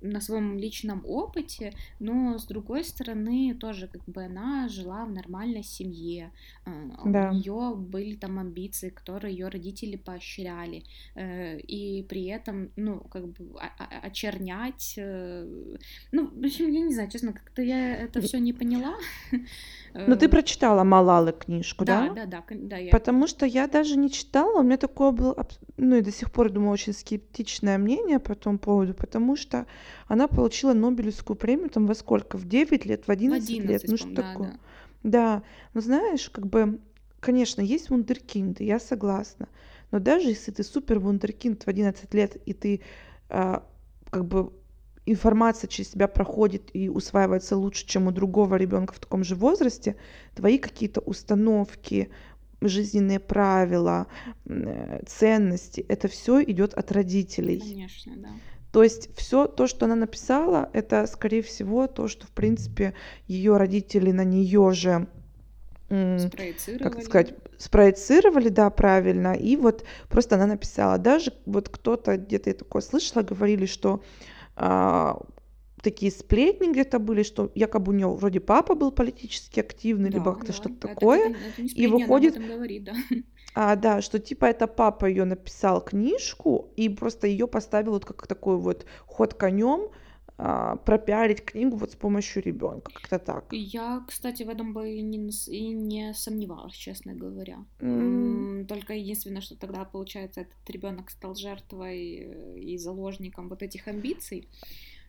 [0.00, 5.62] на своем личном опыте, но с другой стороны, тоже как бы она жила в нормальной
[5.62, 6.32] семье,
[6.66, 6.70] э,
[7.04, 7.24] Да.
[7.30, 13.28] у нее были там амбиции, которые ее родители поощряли, э, и при этом, ну, как
[13.28, 15.76] бы о- о- очернять, э,
[16.12, 18.94] ну, в общем, я не знаю, честно, как-то я это все не поняла.
[19.92, 22.26] Ну, ты Э, прочитала Малалы книжку, Да, да?
[22.26, 25.96] да, да, да, я Потому что я даже не читала, у меня такое было, ну
[25.96, 29.66] и до сих пор, думаю, очень скептичное мнение по этому поводу, потому что
[30.08, 32.38] она получила Нобелевскую премию там во сколько?
[32.38, 34.48] В 9 лет, в в 11 лет, 11, ну что да, такое?
[34.50, 34.58] да.
[35.04, 35.42] Да,
[35.74, 36.80] ну знаешь, как бы,
[37.20, 39.48] конечно, есть вундеркинды, я согласна,
[39.92, 42.80] но даже если ты супер вундеркинд в 11 лет, и ты
[43.28, 43.64] а,
[44.10, 44.52] как бы
[45.06, 49.96] информация через тебя проходит и усваивается лучше, чем у другого ребенка в таком же возрасте,
[50.34, 52.10] твои какие-то установки,
[52.60, 54.06] жизненные правила,
[54.46, 57.60] э, ценности, это все идет от родителей.
[57.60, 58.28] Конечно, да.
[58.72, 62.94] То есть все то, что она написала, это, скорее всего, то, что, в принципе,
[63.28, 65.06] ее родители на нее же,
[65.88, 69.34] как сказать, спроецировали, да, правильно.
[69.34, 70.98] И вот просто она написала.
[70.98, 74.02] Даже вот кто-то где-то я такое слышала, говорили, что
[74.56, 75.20] а,
[75.82, 80.32] такие сплетни где-то были, что якобы у нее вроде папа был политически активный, либо Да,
[80.32, 80.52] как-то да.
[80.52, 81.30] что-то Это, такое.
[81.30, 82.94] это, это не И сплетни, об выходит, этом говорит, да.
[83.54, 88.26] а, да, что типа это папа ее написал книжку и просто ее поставил вот как
[88.26, 89.90] такой вот ход конем
[90.36, 93.44] а, пропиарить книгу вот с помощью ребенка, как-то так.
[93.52, 97.64] Я, кстати, в этом бы и не, и не сомневалась, честно говоря.
[97.80, 103.86] М, Только единственное, что тогда, получается, этот ребенок стал жертвой э, и заложником вот этих
[103.88, 104.48] амбиций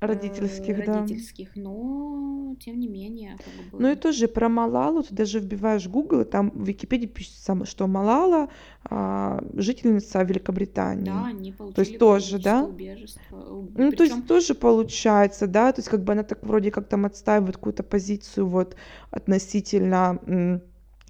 [0.01, 0.93] э, Родительских, да.
[1.01, 5.87] родительских, но тем не менее, как Ну и бы, тоже про Малалу, ты даже вбиваешь
[5.87, 8.49] Google, и там в Википедии пишется, что Малала
[8.89, 11.11] а, жительница да, Великобритании.
[11.29, 12.63] они То есть получили тоже, да?
[12.63, 13.37] убежиство.
[13.37, 16.87] У- Ну, то есть тоже получается, да, то есть как бы она так вроде как
[16.87, 18.75] там отстаивает какую-то позицию вот
[19.11, 20.61] относительно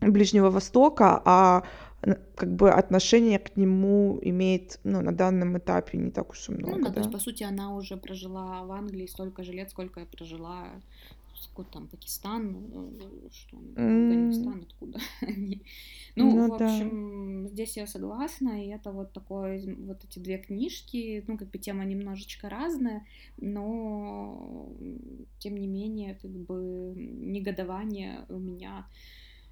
[0.02, 1.63] Ближнего Востока, а
[2.36, 6.60] как бы отношение к нему имеет, ну, на данном этапе не так уж и ну
[6.60, 7.18] много, да, то есть, да.
[7.18, 10.68] по сути, она уже прожила в Англии столько же лет, сколько я прожила
[11.38, 15.62] сколько там, Пакистан, э, что, Афганистан, откуда они.
[16.15, 16.65] Ну, Ну в да.
[16.65, 21.58] общем, здесь я согласна, и это вот такое, вот эти две книжки, ну, как бы
[21.58, 23.06] тема немножечко разная,
[23.38, 24.70] но,
[25.39, 28.86] тем не менее, как бы негодование у меня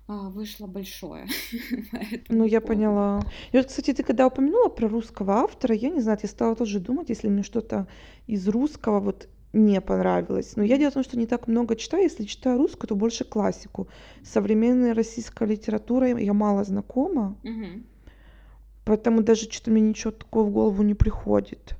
[0.07, 1.27] а, вышло большое
[2.29, 2.67] Ну, я поводу.
[2.67, 3.21] поняла.
[3.51, 6.79] И вот, кстати, ты когда упомянула про русского автора, я не знаю, я стала тоже
[6.79, 7.87] думать, если мне что-то
[8.27, 10.55] из русского вот не понравилось.
[10.55, 12.03] Но я дело в том, что не так много читаю.
[12.03, 13.87] Если читаю русскую, то больше классику.
[14.23, 17.37] Современной российской литературой я мало знакома,
[18.85, 21.77] поэтому даже что-то мне ничего такого в голову не приходит,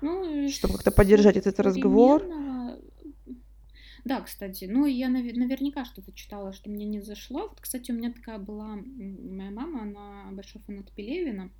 [0.00, 2.22] Ну, и чтобы как-то поддержать этот разговор.
[4.04, 7.48] Да, кстати, ну, я наве- наверняка что-то читала, что мне не зашло.
[7.48, 8.76] Вот, кстати, у меня такая была...
[8.76, 11.50] Моя мама, она большой фанат Пелевина.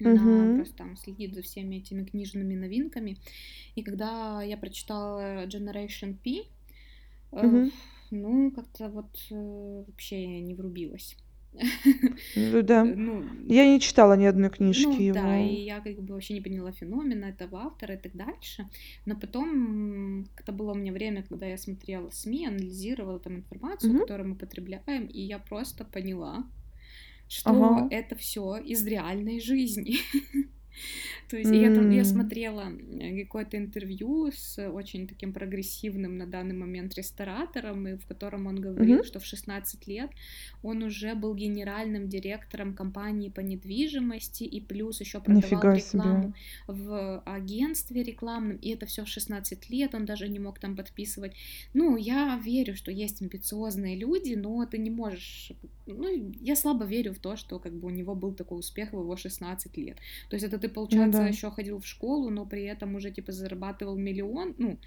[0.00, 0.56] Она Мгм.
[0.56, 3.18] просто там следит за всеми этими книжными новинками.
[3.76, 6.46] И когда я прочитала Generation P,
[7.32, 7.70] э, Мгм.
[8.10, 11.16] ну, как-то вот э, вообще не врубилась.
[12.34, 12.84] Ну да.
[12.84, 15.64] Ну, Я не читала ни одной книжки ну да, и его.
[15.64, 18.68] я как бы вообще не поняла феномена этого автора и так дальше.
[19.06, 24.00] Но потом как-то было у меня время, когда я смотрела СМИ, анализировала там информацию, Мгм.
[24.00, 26.44] которую мы потребляем, и я просто поняла,
[27.28, 27.88] что Ага.
[27.90, 29.96] это все из реальной жизни.
[31.28, 32.72] То есть я там я смотрела
[33.22, 39.00] какое-то интервью с очень таким прогрессивным на данный момент ресторатором, и в котором он говорил,
[39.00, 39.06] mm-hmm.
[39.06, 40.10] что в 16 лет
[40.62, 46.34] он уже был генеральным директором компании по недвижимости и плюс еще продавал Нифига рекламу себе.
[46.66, 51.32] в агентстве рекламном, и это все в 16 лет, он даже не мог там подписывать.
[51.74, 55.52] Ну, я верю, что есть амбициозные люди, но ты не можешь...
[55.86, 59.00] Ну, я слабо верю в то, что как бы у него был такой успех в
[59.00, 59.98] его 16 лет.
[60.30, 61.28] То есть это ты, получается, ну, да.
[61.28, 64.78] еще ходил в школу, но при этом уже, типа, зарабатывал миллион, ну,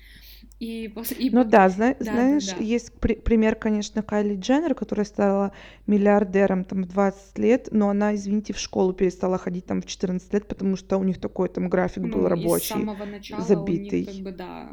[0.59, 1.17] и после...
[1.17, 1.29] И...
[1.29, 2.63] Ну да, зна- да знаешь, да, да.
[2.63, 5.53] есть при- пример, конечно, Кайли Дженнер, которая стала
[5.85, 10.33] миллиардером там в 20 лет, но она, извините, в школу перестала ходить там в 14
[10.33, 14.03] лет, потому что у них такой там график ну, был рабочий, с самого начала забитый.
[14.03, 14.69] У них, как бы, да,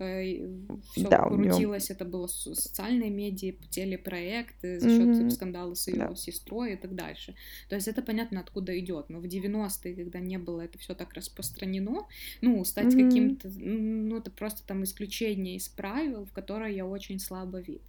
[0.00, 0.48] э,
[0.92, 1.96] все да, крутилось, него...
[1.96, 5.30] это было социальные медиа, телепроекты, за счет mm-hmm.
[5.30, 6.14] скандала с ее да.
[6.16, 7.36] сестрой и так дальше.
[7.68, 9.10] То есть это понятно, откуда идет.
[9.10, 12.06] Но в 90-е, когда не было это все так распространено,
[12.40, 13.08] ну, стать mm-hmm.
[13.08, 17.80] каким-то, ну, это просто там исключение из правил, в которое я очень слабо верю.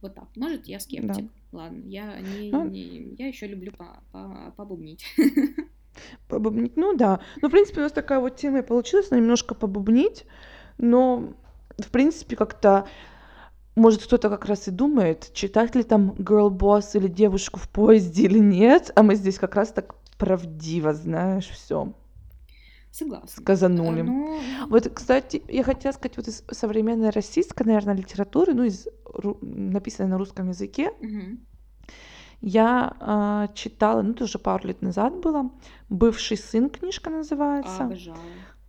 [0.00, 0.26] Вот так.
[0.36, 1.24] Может, я скептик.
[1.24, 1.58] Да.
[1.58, 5.04] Ладно, я не, ну не я еще люблю по, по, побубнить.
[6.28, 7.20] Побубнить, ну да.
[7.40, 10.24] Ну, в принципе, у нас такая вот тема и получилась, немножко побубнить,
[10.78, 11.34] но,
[11.78, 12.86] в принципе, как-то
[13.74, 18.24] может, кто-то как раз и думает, читать ли там girl boss или девушку в поезде
[18.24, 21.92] или нет, а мы здесь как раз так правдиво, знаешь, все.
[22.92, 23.28] Согласна.
[23.28, 24.02] Сказанули.
[24.02, 24.38] Но...
[24.68, 28.86] Вот, кстати, я хотела сказать, вот из современной российской, наверное, литературы, ну, из
[29.40, 31.38] написанной на русском языке, угу.
[32.40, 35.50] я э, читала, ну, это уже пару лет назад было,
[35.88, 37.84] «Бывший сын» книжка называется.
[37.84, 38.16] Обожаю.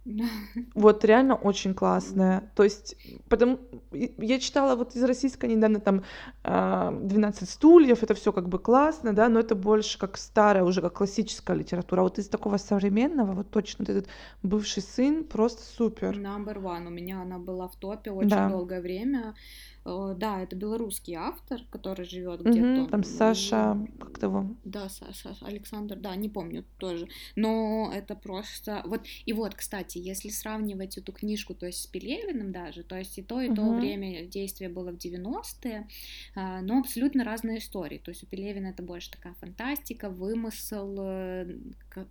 [0.76, 2.52] Вот реально очень классная.
[2.56, 2.96] То есть,
[3.30, 3.60] потому
[3.92, 6.04] я читала вот из российской недавно там
[6.44, 10.82] 12 а, стульев, это все как бы классно, да, но это больше как старая, уже
[10.82, 12.02] как классическая литература.
[12.02, 14.10] А вот из такого современного, вот точно вот этот
[14.42, 16.18] бывший сын просто супер.
[16.18, 16.88] Number one.
[16.88, 18.50] У меня она была в топе очень да.
[18.50, 19.36] долгое время.
[19.86, 22.88] Э, да, это белорусский автор, который живет где-то.
[22.90, 24.56] Там Саша, как того?
[24.64, 27.08] Да, Саша, Александр, да, не помню тоже.
[27.36, 28.82] Но это просто...
[28.86, 33.18] Вот, и вот, кстати, если сравнивать эту книжку, то есть с Пелевиным даже, то есть
[33.18, 33.56] и то, и угу.
[33.56, 35.88] то время действия было в 90-е,
[36.36, 37.98] а, но абсолютно разные истории.
[37.98, 41.58] То есть у Пелевина это больше такая фантастика, вымысел, э,
[41.90, 42.08] как,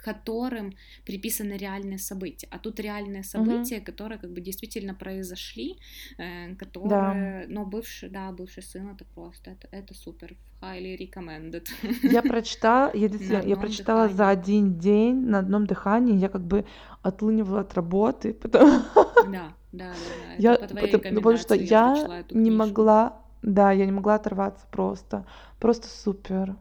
[0.00, 2.48] которым приписаны реальные события.
[2.50, 3.84] А тут реальные события, угу.
[3.86, 5.78] которые как бы действительно произошли,
[6.18, 7.44] э, которые, да.
[7.48, 11.68] но бывший, да, бывший сын это просто, это, это супер, highly recommended.
[12.02, 14.16] Я прочитала, я, действительно, я прочитала дыхании.
[14.16, 16.64] за один день на одном дыхании, я как бы
[17.02, 18.82] отлынивала от работы, потому...
[19.26, 20.34] Да, да, да, да.
[20.38, 25.26] Я, по потому, потому что я, я не могла, да, я не могла оторваться просто,
[25.58, 26.56] просто супер.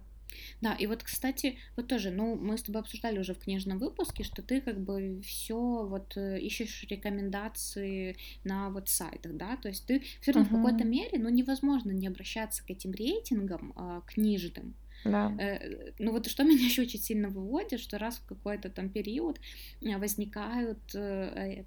[0.62, 4.24] Да, и вот, кстати, вот тоже, ну, мы с тобой обсуждали уже в книжном выпуске,
[4.24, 9.86] что ты как бы все вот э, ищешь рекомендации на вот сайтах, да, то есть
[9.86, 10.62] ты все равно uh-huh.
[10.62, 15.33] в какой-то мере, ну, невозможно не обращаться к этим рейтингам а, книжным, да.
[15.39, 19.39] Э, ну вот что меня еще очень сильно выводит, что раз в какой-то там период
[19.81, 21.63] э, возникают э,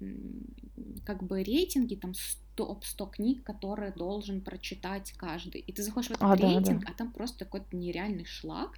[1.05, 2.13] как бы рейтинги, там
[2.55, 5.61] топ-100 книг, которые должен прочитать каждый.
[5.61, 6.93] И ты заходишь в этот а, рейтинг, да, да.
[6.93, 8.77] а там просто такой нереальный шлак.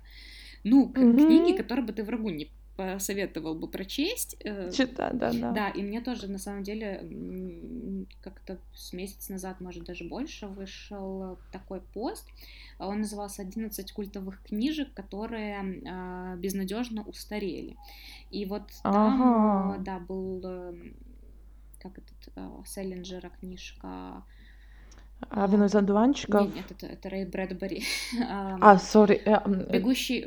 [0.64, 1.16] Ну, mm-hmm.
[1.16, 4.38] книги, которые бы ты врагу не посоветовал бы прочесть.
[4.74, 5.52] Читать, да, да.
[5.52, 11.38] Да, и мне тоже, на самом деле, как-то с месяц назад, может, даже больше, вышел
[11.52, 12.28] такой пост,
[12.80, 17.78] он назывался «11 культовых книжек, которые э, безнадежно устарели».
[18.32, 19.84] И вот там, ага.
[19.84, 20.74] да, был, э,
[21.80, 24.24] как этот, э, Селлинджера книжка
[25.30, 26.44] а вино из одуванчиков?
[26.44, 27.84] Нет, нет это, это Рэй Брэдбери.
[28.62, 29.22] А, сори.
[29.26, 29.40] Э,
[29.72, 30.26] Бегущий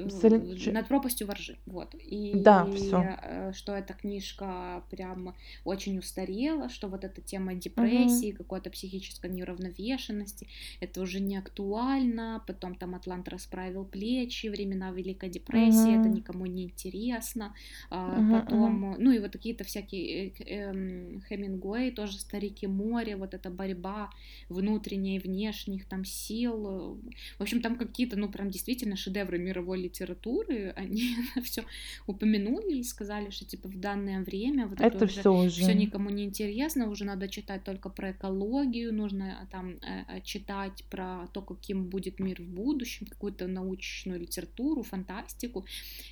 [0.71, 1.57] над пропастью воржи.
[1.67, 1.95] Вот.
[1.95, 3.19] И да, все.
[3.23, 8.39] Э, что эта книжка прям очень устарела, что вот эта тема депрессии, угу.
[8.39, 10.49] какой-то психической неуравновешенности,
[10.81, 12.43] это уже не актуально.
[12.47, 16.01] Потом там Атлант расправил плечи, времена Великой депрессии, угу.
[16.01, 17.55] это никому не интересно.
[17.91, 18.97] Угу, Потом, угу.
[18.99, 24.11] ну и вот какие-то всякие э, эм, Хемингуэй, тоже Старики море, вот эта борьба
[24.49, 26.99] внутренняя внутренней, внешних там сил.
[27.39, 30.73] В общем, там какие-то, ну, прям действительно шедевры мировой литературы.
[30.77, 31.65] Они все
[32.07, 36.11] упомянули и сказали, что типа в данное время вот это, это все уже все никому
[36.11, 41.43] не интересно, уже надо читать только про экологию, нужно там э, э, читать про то,
[41.43, 45.65] каким будет мир в будущем, какую-то научную литературу, фантастику.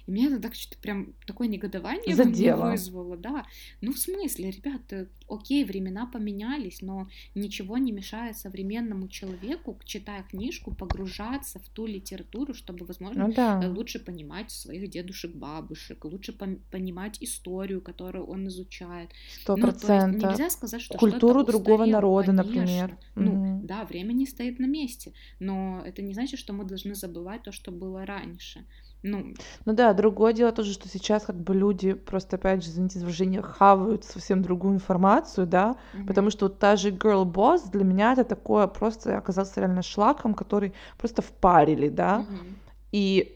[0.07, 2.70] И мне это так что-то прям такое негодование Задело.
[2.70, 3.47] вызвало, да.
[3.80, 10.22] Ну, в смысле, ребята, окей, времена поменялись, но ничего не мешает современным современному человеку, читая
[10.30, 13.61] книжку, погружаться в ту литературу, чтобы, возможно, Ну да.
[13.62, 19.11] э, лучше понимать своих дедушек, бабушек, лучше пон- понимать историю, которую он изучает.
[19.42, 20.30] Сто Ну, процентов.
[20.30, 22.44] нельзя сказать, что Культуру что-то другого устарело, народа, конечно.
[22.44, 22.96] например.
[23.14, 23.66] Ну, Мгм.
[23.66, 27.52] да, время не стоит на месте, но это не значит, что мы должны забывать то,
[27.52, 28.64] что было раньше.
[29.07, 29.34] Ну,
[29.64, 33.04] Ну да, другое дело тоже, что сейчас как бы люди просто, опять же, извините за
[33.04, 36.07] выражение, хавают совсем другую информацию, да, мгм.
[36.07, 40.34] потому что вот та же Girl Boss для меня это такое просто оказался реально шлаком,
[40.34, 42.57] который просто впарили, да, Мгм.
[42.92, 43.32] и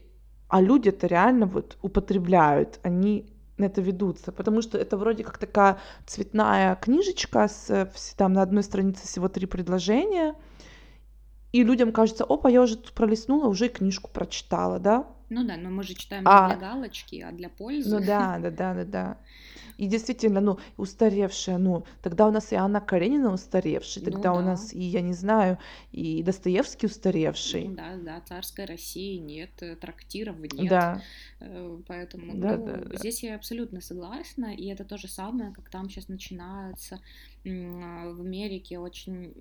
[0.49, 3.25] а люди это реально вот употребляют, они
[3.57, 8.41] на это ведутся, потому что это вроде как такая цветная книжечка с э, там на
[8.41, 10.35] одной странице всего три предложения,
[11.53, 15.55] и людям кажется, опа, я уже тут пролистнула, уже и книжку прочитала, да, Ну да,
[15.55, 17.89] но мы же читаем не а для галочки, а для пользы.
[17.89, 19.17] Ну да, да, да, да, да.
[19.77, 24.39] И действительно, ну, устаревшая, ну, тогда у нас и Анна Каренина устаревший, Ну тогда у
[24.39, 24.43] да.
[24.43, 25.57] нас и, я не знаю,
[25.93, 27.67] и Достоевский Ну устаревший.
[27.69, 31.01] да, да, царской России нет, э, трактиров нет, Да,
[31.39, 32.97] э, поэтому, да, ну, да, да.
[32.97, 36.99] здесь я абсолютно согласна, и это то же самое, как там сейчас начинаются
[37.45, 39.33] м, а, в Америке очень...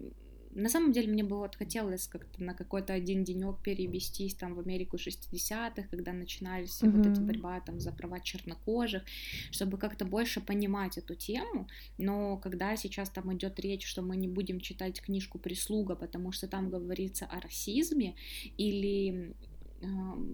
[0.53, 4.61] На самом деле мне бы вот хотелось как-то на какой-то один денек перевестись там в
[4.61, 7.27] Америку 60-х, когда начинались вот эти Мгм.
[7.27, 9.03] борьба там за права чернокожих,
[9.53, 14.29] чтобы как-то больше понимать эту тему, но когда сейчас там идет речь, что мы не
[14.29, 18.17] будем читать книжку «Прислуга», потому что там говорится о расизме,
[18.57, 19.35] или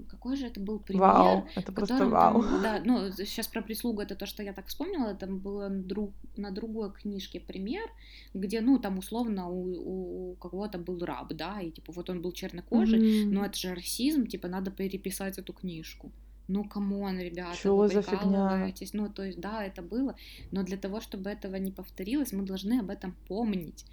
[0.09, 2.43] какой же это был пример, Вау, это просто котором вау.
[2.43, 5.83] там, да, ну, сейчас про прислугу это то, что я так вспомнила, там было на,
[5.83, 7.89] друг, на другой книжке пример,
[8.35, 12.33] где, ну, там условно у, у кого-то был раб, да, и типа вот он был
[12.33, 13.45] чернокожий, но Мгм.
[13.45, 16.11] это же расизм, типа надо переписать эту книжку.
[16.49, 18.73] Ну, come on, ребята, Чё вы за фигня?
[18.93, 20.15] Ну, то есть, да, это было,
[20.53, 23.85] но для того, чтобы этого не повторилось, мы должны об этом помнить.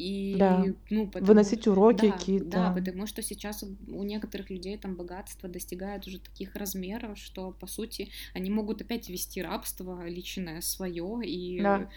[0.00, 0.64] И, Да.
[0.88, 2.72] ну, потому Выносить уроки да, да, какие-то.
[2.74, 8.08] потому что сейчас у некоторых людей там богатство достигает уже таких размеров, что, по сути,
[8.34, 11.88] они могут опять вести рабство личное свое, и, Да,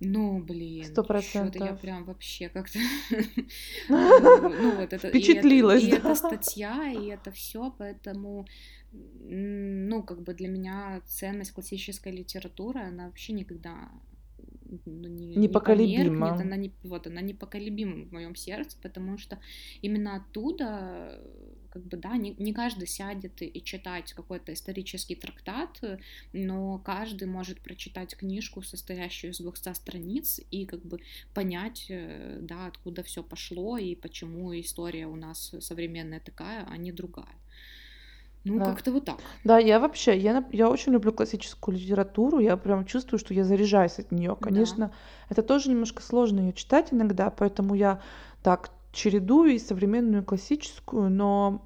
[0.00, 1.80] ну, блин, сто что-то я процентов.
[1.80, 2.78] прям вообще как-то,
[3.88, 6.14] ну, вот это, и это, Впечатлилась, и эта да?
[6.16, 8.46] статья, и это все, поэтому,
[8.92, 13.90] ну, как бы для меня ценность классической литературы, она вообще никогда
[14.86, 16.40] ну, не, не померкнет, Непоколебимо.
[16.40, 19.38] она не, вот, она непоколебима в моем сердце, потому что
[19.82, 21.20] именно оттуда,
[21.70, 25.80] как бы, да, не, не каждый сядет и, и читать какой-то исторический трактат,
[26.32, 31.00] но каждый может прочитать книжку, состоящую из 200 страниц, и как бы
[31.34, 36.92] понять, э, да, откуда все пошло и почему история у нас современная такая, а не
[36.92, 37.36] другая.
[38.44, 38.64] Ну, Да.
[38.64, 39.18] как-то вот так.
[39.44, 43.98] Да, я вообще, я, я очень люблю классическую литературу, я прям чувствую, что я заряжаюсь
[43.98, 44.36] от нее.
[44.40, 44.44] Да.
[44.44, 44.92] Конечно,
[45.28, 48.00] это тоже немножко сложно ее читать иногда, поэтому я
[48.42, 51.64] так чередую и современную, и классическую, но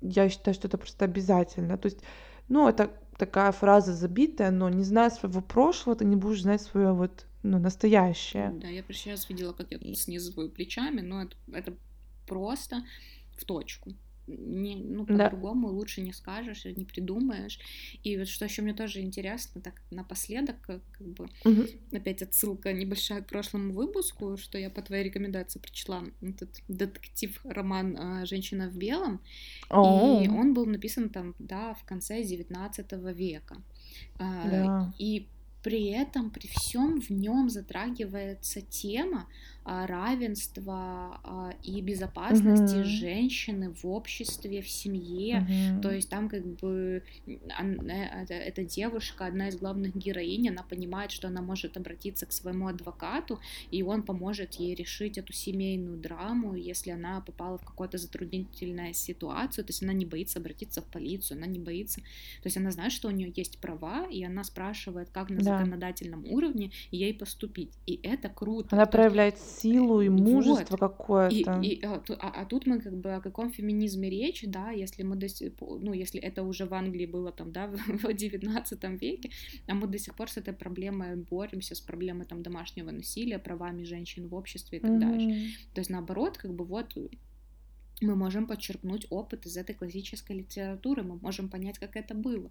[0.00, 1.76] я считаю, что это просто обязательно.
[1.76, 1.98] То есть,
[2.48, 6.92] ну, это такая фраза забитая, но не зная своего прошлого, ты не будешь знать свое
[6.92, 8.52] вот, ну, настоящее.
[8.60, 11.74] Да, я сейчас видела, как я снизываю плечами, но это, это
[12.26, 12.82] просто
[13.36, 13.94] в точку.
[14.26, 15.30] Не, ну, Да.
[15.30, 17.60] по-другому лучше не скажешь, не придумаешь.
[18.02, 21.66] И вот что еще мне тоже интересно, так напоследок, как, как бы Мгм.
[21.92, 28.26] опять отсылка небольшая к прошлому выпуску, что я по твоей рекомендации прочла этот детектив-роман а,
[28.26, 29.20] «Женщина в белом»,
[29.82, 33.62] и О, он был написан там, да, в конце 19 века.
[34.18, 34.92] А, да.
[34.98, 35.28] И
[35.62, 39.28] при этом, при всем в нем затрагивается тема
[39.66, 42.82] равенства а, и безопасности Мгм.
[42.82, 45.44] женщины в обществе, в семье.
[45.80, 45.92] То Мгм.
[45.92, 51.28] есть там как бы э, эта, эта девушка, одна из главных героинь, она понимает, что
[51.28, 53.40] она может обратиться к своему адвокату,
[53.70, 59.64] и он поможет ей решить эту семейную драму, если она попала в какую-то затруднительную ситуацию,
[59.64, 62.00] то есть она не боится обратиться в полицию, она не боится,
[62.42, 65.56] то есть она знает, что у нее есть права, и она спрашивает, как на Да.
[65.56, 68.66] законодательном уровне ей поступить, и это круто.
[68.70, 70.20] Она То проявляет силу и вот.
[70.20, 71.60] мужество И, какое-то.
[71.62, 75.02] и, а, ту- а- а тут мы как бы о каком феминизме речь, да, если
[75.02, 79.00] мы до сих пор, ну, если это уже в Англии было там, да, в 19
[79.00, 79.30] веке,
[79.66, 83.84] а мы до сих пор с этой проблемой боремся, с проблемой там домашнего насилия, правами
[83.84, 85.26] женщин в обществе и так дальше.
[85.26, 85.36] Мгм.
[85.74, 86.96] То есть наоборот, как бы вот
[88.02, 92.50] мы можем подчеркнуть опыт из этой классической литературы, мы можем понять, как это было.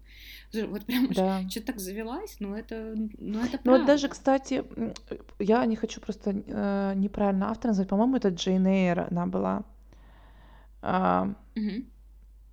[0.52, 1.40] Вот прям Да.
[1.50, 4.08] что-то так завелась, но это, ну это Ну вот даже, правда.
[4.08, 4.92] кстати, э,
[5.38, 9.62] я не хочу просто э, неправильно автора назвать, по-моему, это Джейн Эйр она была.
[10.82, 11.84] А, Мгм.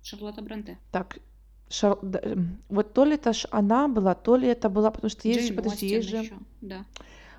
[0.02, 0.78] Шарлотта Бронте.
[0.92, 1.18] так,
[1.70, 1.98] Шар-
[2.68, 5.46] вот то ли это ж она была, то ли это была, потому что есть же,
[5.48, 6.84] Джейн подожди, Остин есть же, еще, да.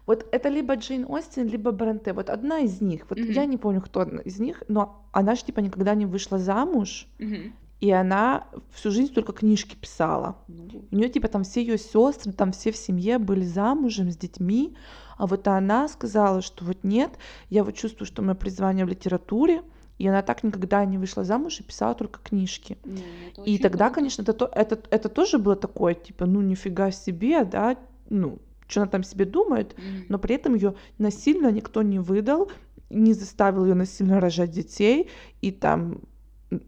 [0.06, 2.14] Вот это либо Джейн Остин, либо Бронте.
[2.14, 3.06] Вот одна из них.
[3.10, 3.32] Вот Мгм.
[3.32, 7.54] я не помню, кто из них, но она же типа никогда не вышла замуж, Мгм.
[7.82, 10.36] и она всю жизнь только книжки писала.
[10.48, 14.18] Ну, У нее типа там все ее сестры, там все в семье были замужем с
[14.18, 14.76] детьми,
[15.18, 17.12] а вот она сказала, что вот нет,
[17.50, 19.62] я вот чувствую, что мое призвание в литературе,
[19.98, 22.78] и она так никогда не вышла замуж и писала только книжки.
[22.84, 23.00] ну,
[23.32, 23.96] это И тогда, круто.
[23.96, 27.78] конечно, это, то- это, это тоже было такое, типа, ну нифига себе, да,
[28.10, 28.38] ну,
[28.68, 29.76] что она там себе думает,
[30.10, 32.52] но при этом ее насильно никто не выдал,
[32.90, 35.10] не заставил ее насильно рожать детей,
[35.42, 36.02] и там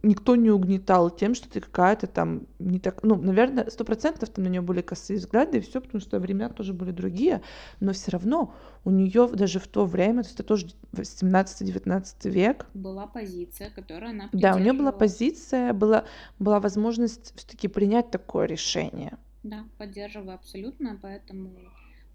[0.01, 4.43] никто не угнетал тем, что ты какая-то там не так, ну, наверное, сто процентов там
[4.43, 7.41] на нее были косые взгляды и все, потому что времена тоже были другие,
[7.79, 12.65] но все равно у нее даже в то время, то есть это тоже 17-19 век,
[12.73, 16.05] Была позиция, которую она да, у нее была позиция, была,
[16.39, 19.17] была возможность все-таки принять такое решение.
[19.43, 21.51] Да, поддерживаю абсолютно, поэтому...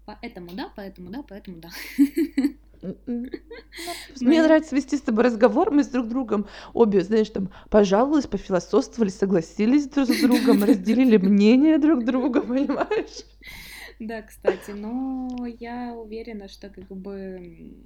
[0.05, 1.69] Поэтому да, поэтому да, поэтому да.
[2.81, 3.29] М-м.
[4.19, 9.09] Мне нравится вести с тобой разговор, мы с друг другом обе, знаешь, там пожаловались, пофилософствовали,
[9.09, 13.23] согласились друг с другом, разделили мнение друг друга, понимаешь?
[14.07, 17.39] Да, кстати, но я уверена, что как бы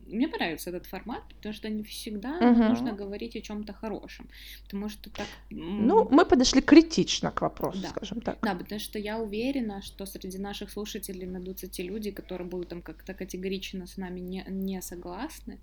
[0.08, 2.70] мне понравится этот формат, потому что не всегда Мгм.
[2.70, 4.28] нужно говорить о чем-то хорошем,
[4.64, 5.28] потому что так.
[5.52, 7.90] Ну, мы подошли критично к вопросу, Да.
[7.90, 8.40] скажем так.
[8.42, 12.82] Да, потому что я уверена, что среди наших слушателей найдутся те люди, которые будут там
[12.82, 15.60] как-то категорично с нами не, не согласны.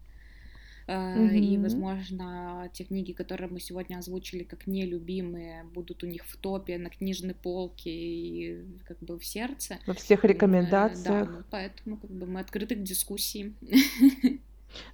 [0.87, 6.37] Э, И, возможно, те книги, которые мы сегодня озвучили как нелюбимые, будут у них в
[6.37, 9.79] топе на книжной полке и как бы в сердце.
[9.87, 11.27] Во всех э, рекомендациях.
[11.27, 13.55] Да, ну, поэтому как бы мы открыты к дискуссии.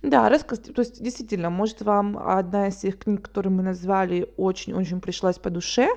[0.02, 5.00] Да, рассказ, то есть действительно, может вам одна из тех книг, которые мы назвали, очень-очень
[5.00, 5.88] пришлась по душе.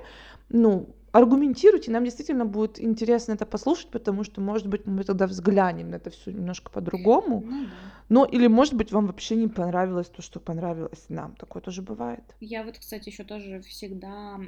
[0.47, 5.91] Ну, аргументируйте, нам действительно будет интересно это послушать, потому что, может быть, мы тогда взглянем
[5.91, 7.43] на это все немножко по-другому.
[7.45, 7.69] Ну да.
[8.09, 11.35] Ну, или, может быть, вам вообще не понравилось то, что понравилось нам.
[11.35, 12.23] Такое тоже бывает.
[12.41, 14.39] Я вот, кстати, еще тоже всегда...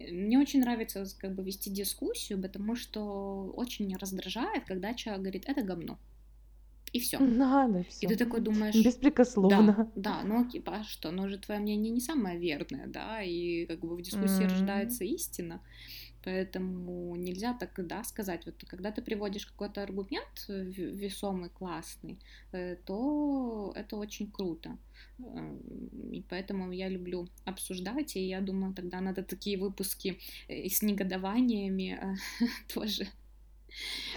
[0.00, 5.62] Мне очень нравится как бы вести дискуссию, потому что очень раздражает, когда человек говорит, это
[5.62, 5.98] говно.
[6.94, 7.18] И все.
[7.18, 8.08] Надо И все.
[8.08, 9.92] ты такой думаешь, Беспрекословно.
[9.96, 13.66] да, да, ну окей, а что, ну же твое мнение не самое верное, да, и
[13.66, 14.50] как бы в дискуссии М.
[14.50, 15.60] рождается истина,
[16.24, 22.18] поэтому нельзя так, да, сказать, вот когда ты приводишь какой-то аргумент э, весомый, классный,
[22.52, 24.78] э, то это очень круто,
[25.18, 25.58] Эм,
[26.12, 30.18] и поэтому я люблю обсуждать, и я думаю, тогда надо такие выпуски
[30.48, 32.16] э, с негодованиями
[32.74, 33.23] тоже Ну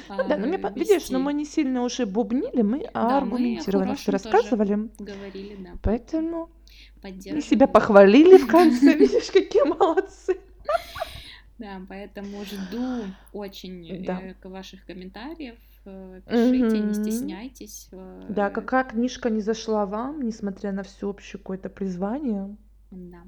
[0.08, 4.90] да, ну, мне, видишь, но мы не сильно уже бубнили, мы Да, аргументированно все рассказывали.
[5.00, 6.50] говорили, да, Поэтому
[7.04, 10.38] мы себя похвалили в конце, видишь, какие молодцы.
[11.58, 14.22] Да, поэтому жду очень Да.
[14.22, 15.58] э, к ваших комментариев.
[15.86, 17.88] э, Пишите, не стесняйтесь.
[18.30, 22.56] Да, э, какая книжка не зашла вам, несмотря на всеобщее какое-то призвание.
[22.92, 23.24] Да.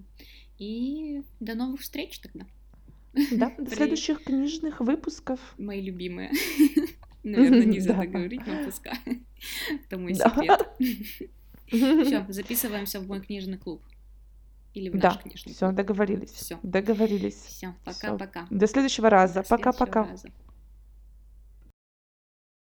[0.59, 2.45] И до новых встреч тогда,
[3.13, 5.39] Да, до следующих книжных выпусков.
[5.57, 6.31] мои любимые.
[7.23, 8.97] Наверное, нельзя так говорить, но пускай.
[9.85, 10.67] Это мой секрет.
[11.67, 13.83] Все, записываемся в мой книжный клуб.
[14.73, 15.75] Или в наш книжный все, клуб.
[15.75, 16.31] договорились.
[16.31, 16.59] Всё.
[16.63, 17.35] Договорились.
[17.35, 18.47] Все, пока-пока.
[18.49, 19.43] До следующего раза.
[19.47, 20.07] Пока-пока.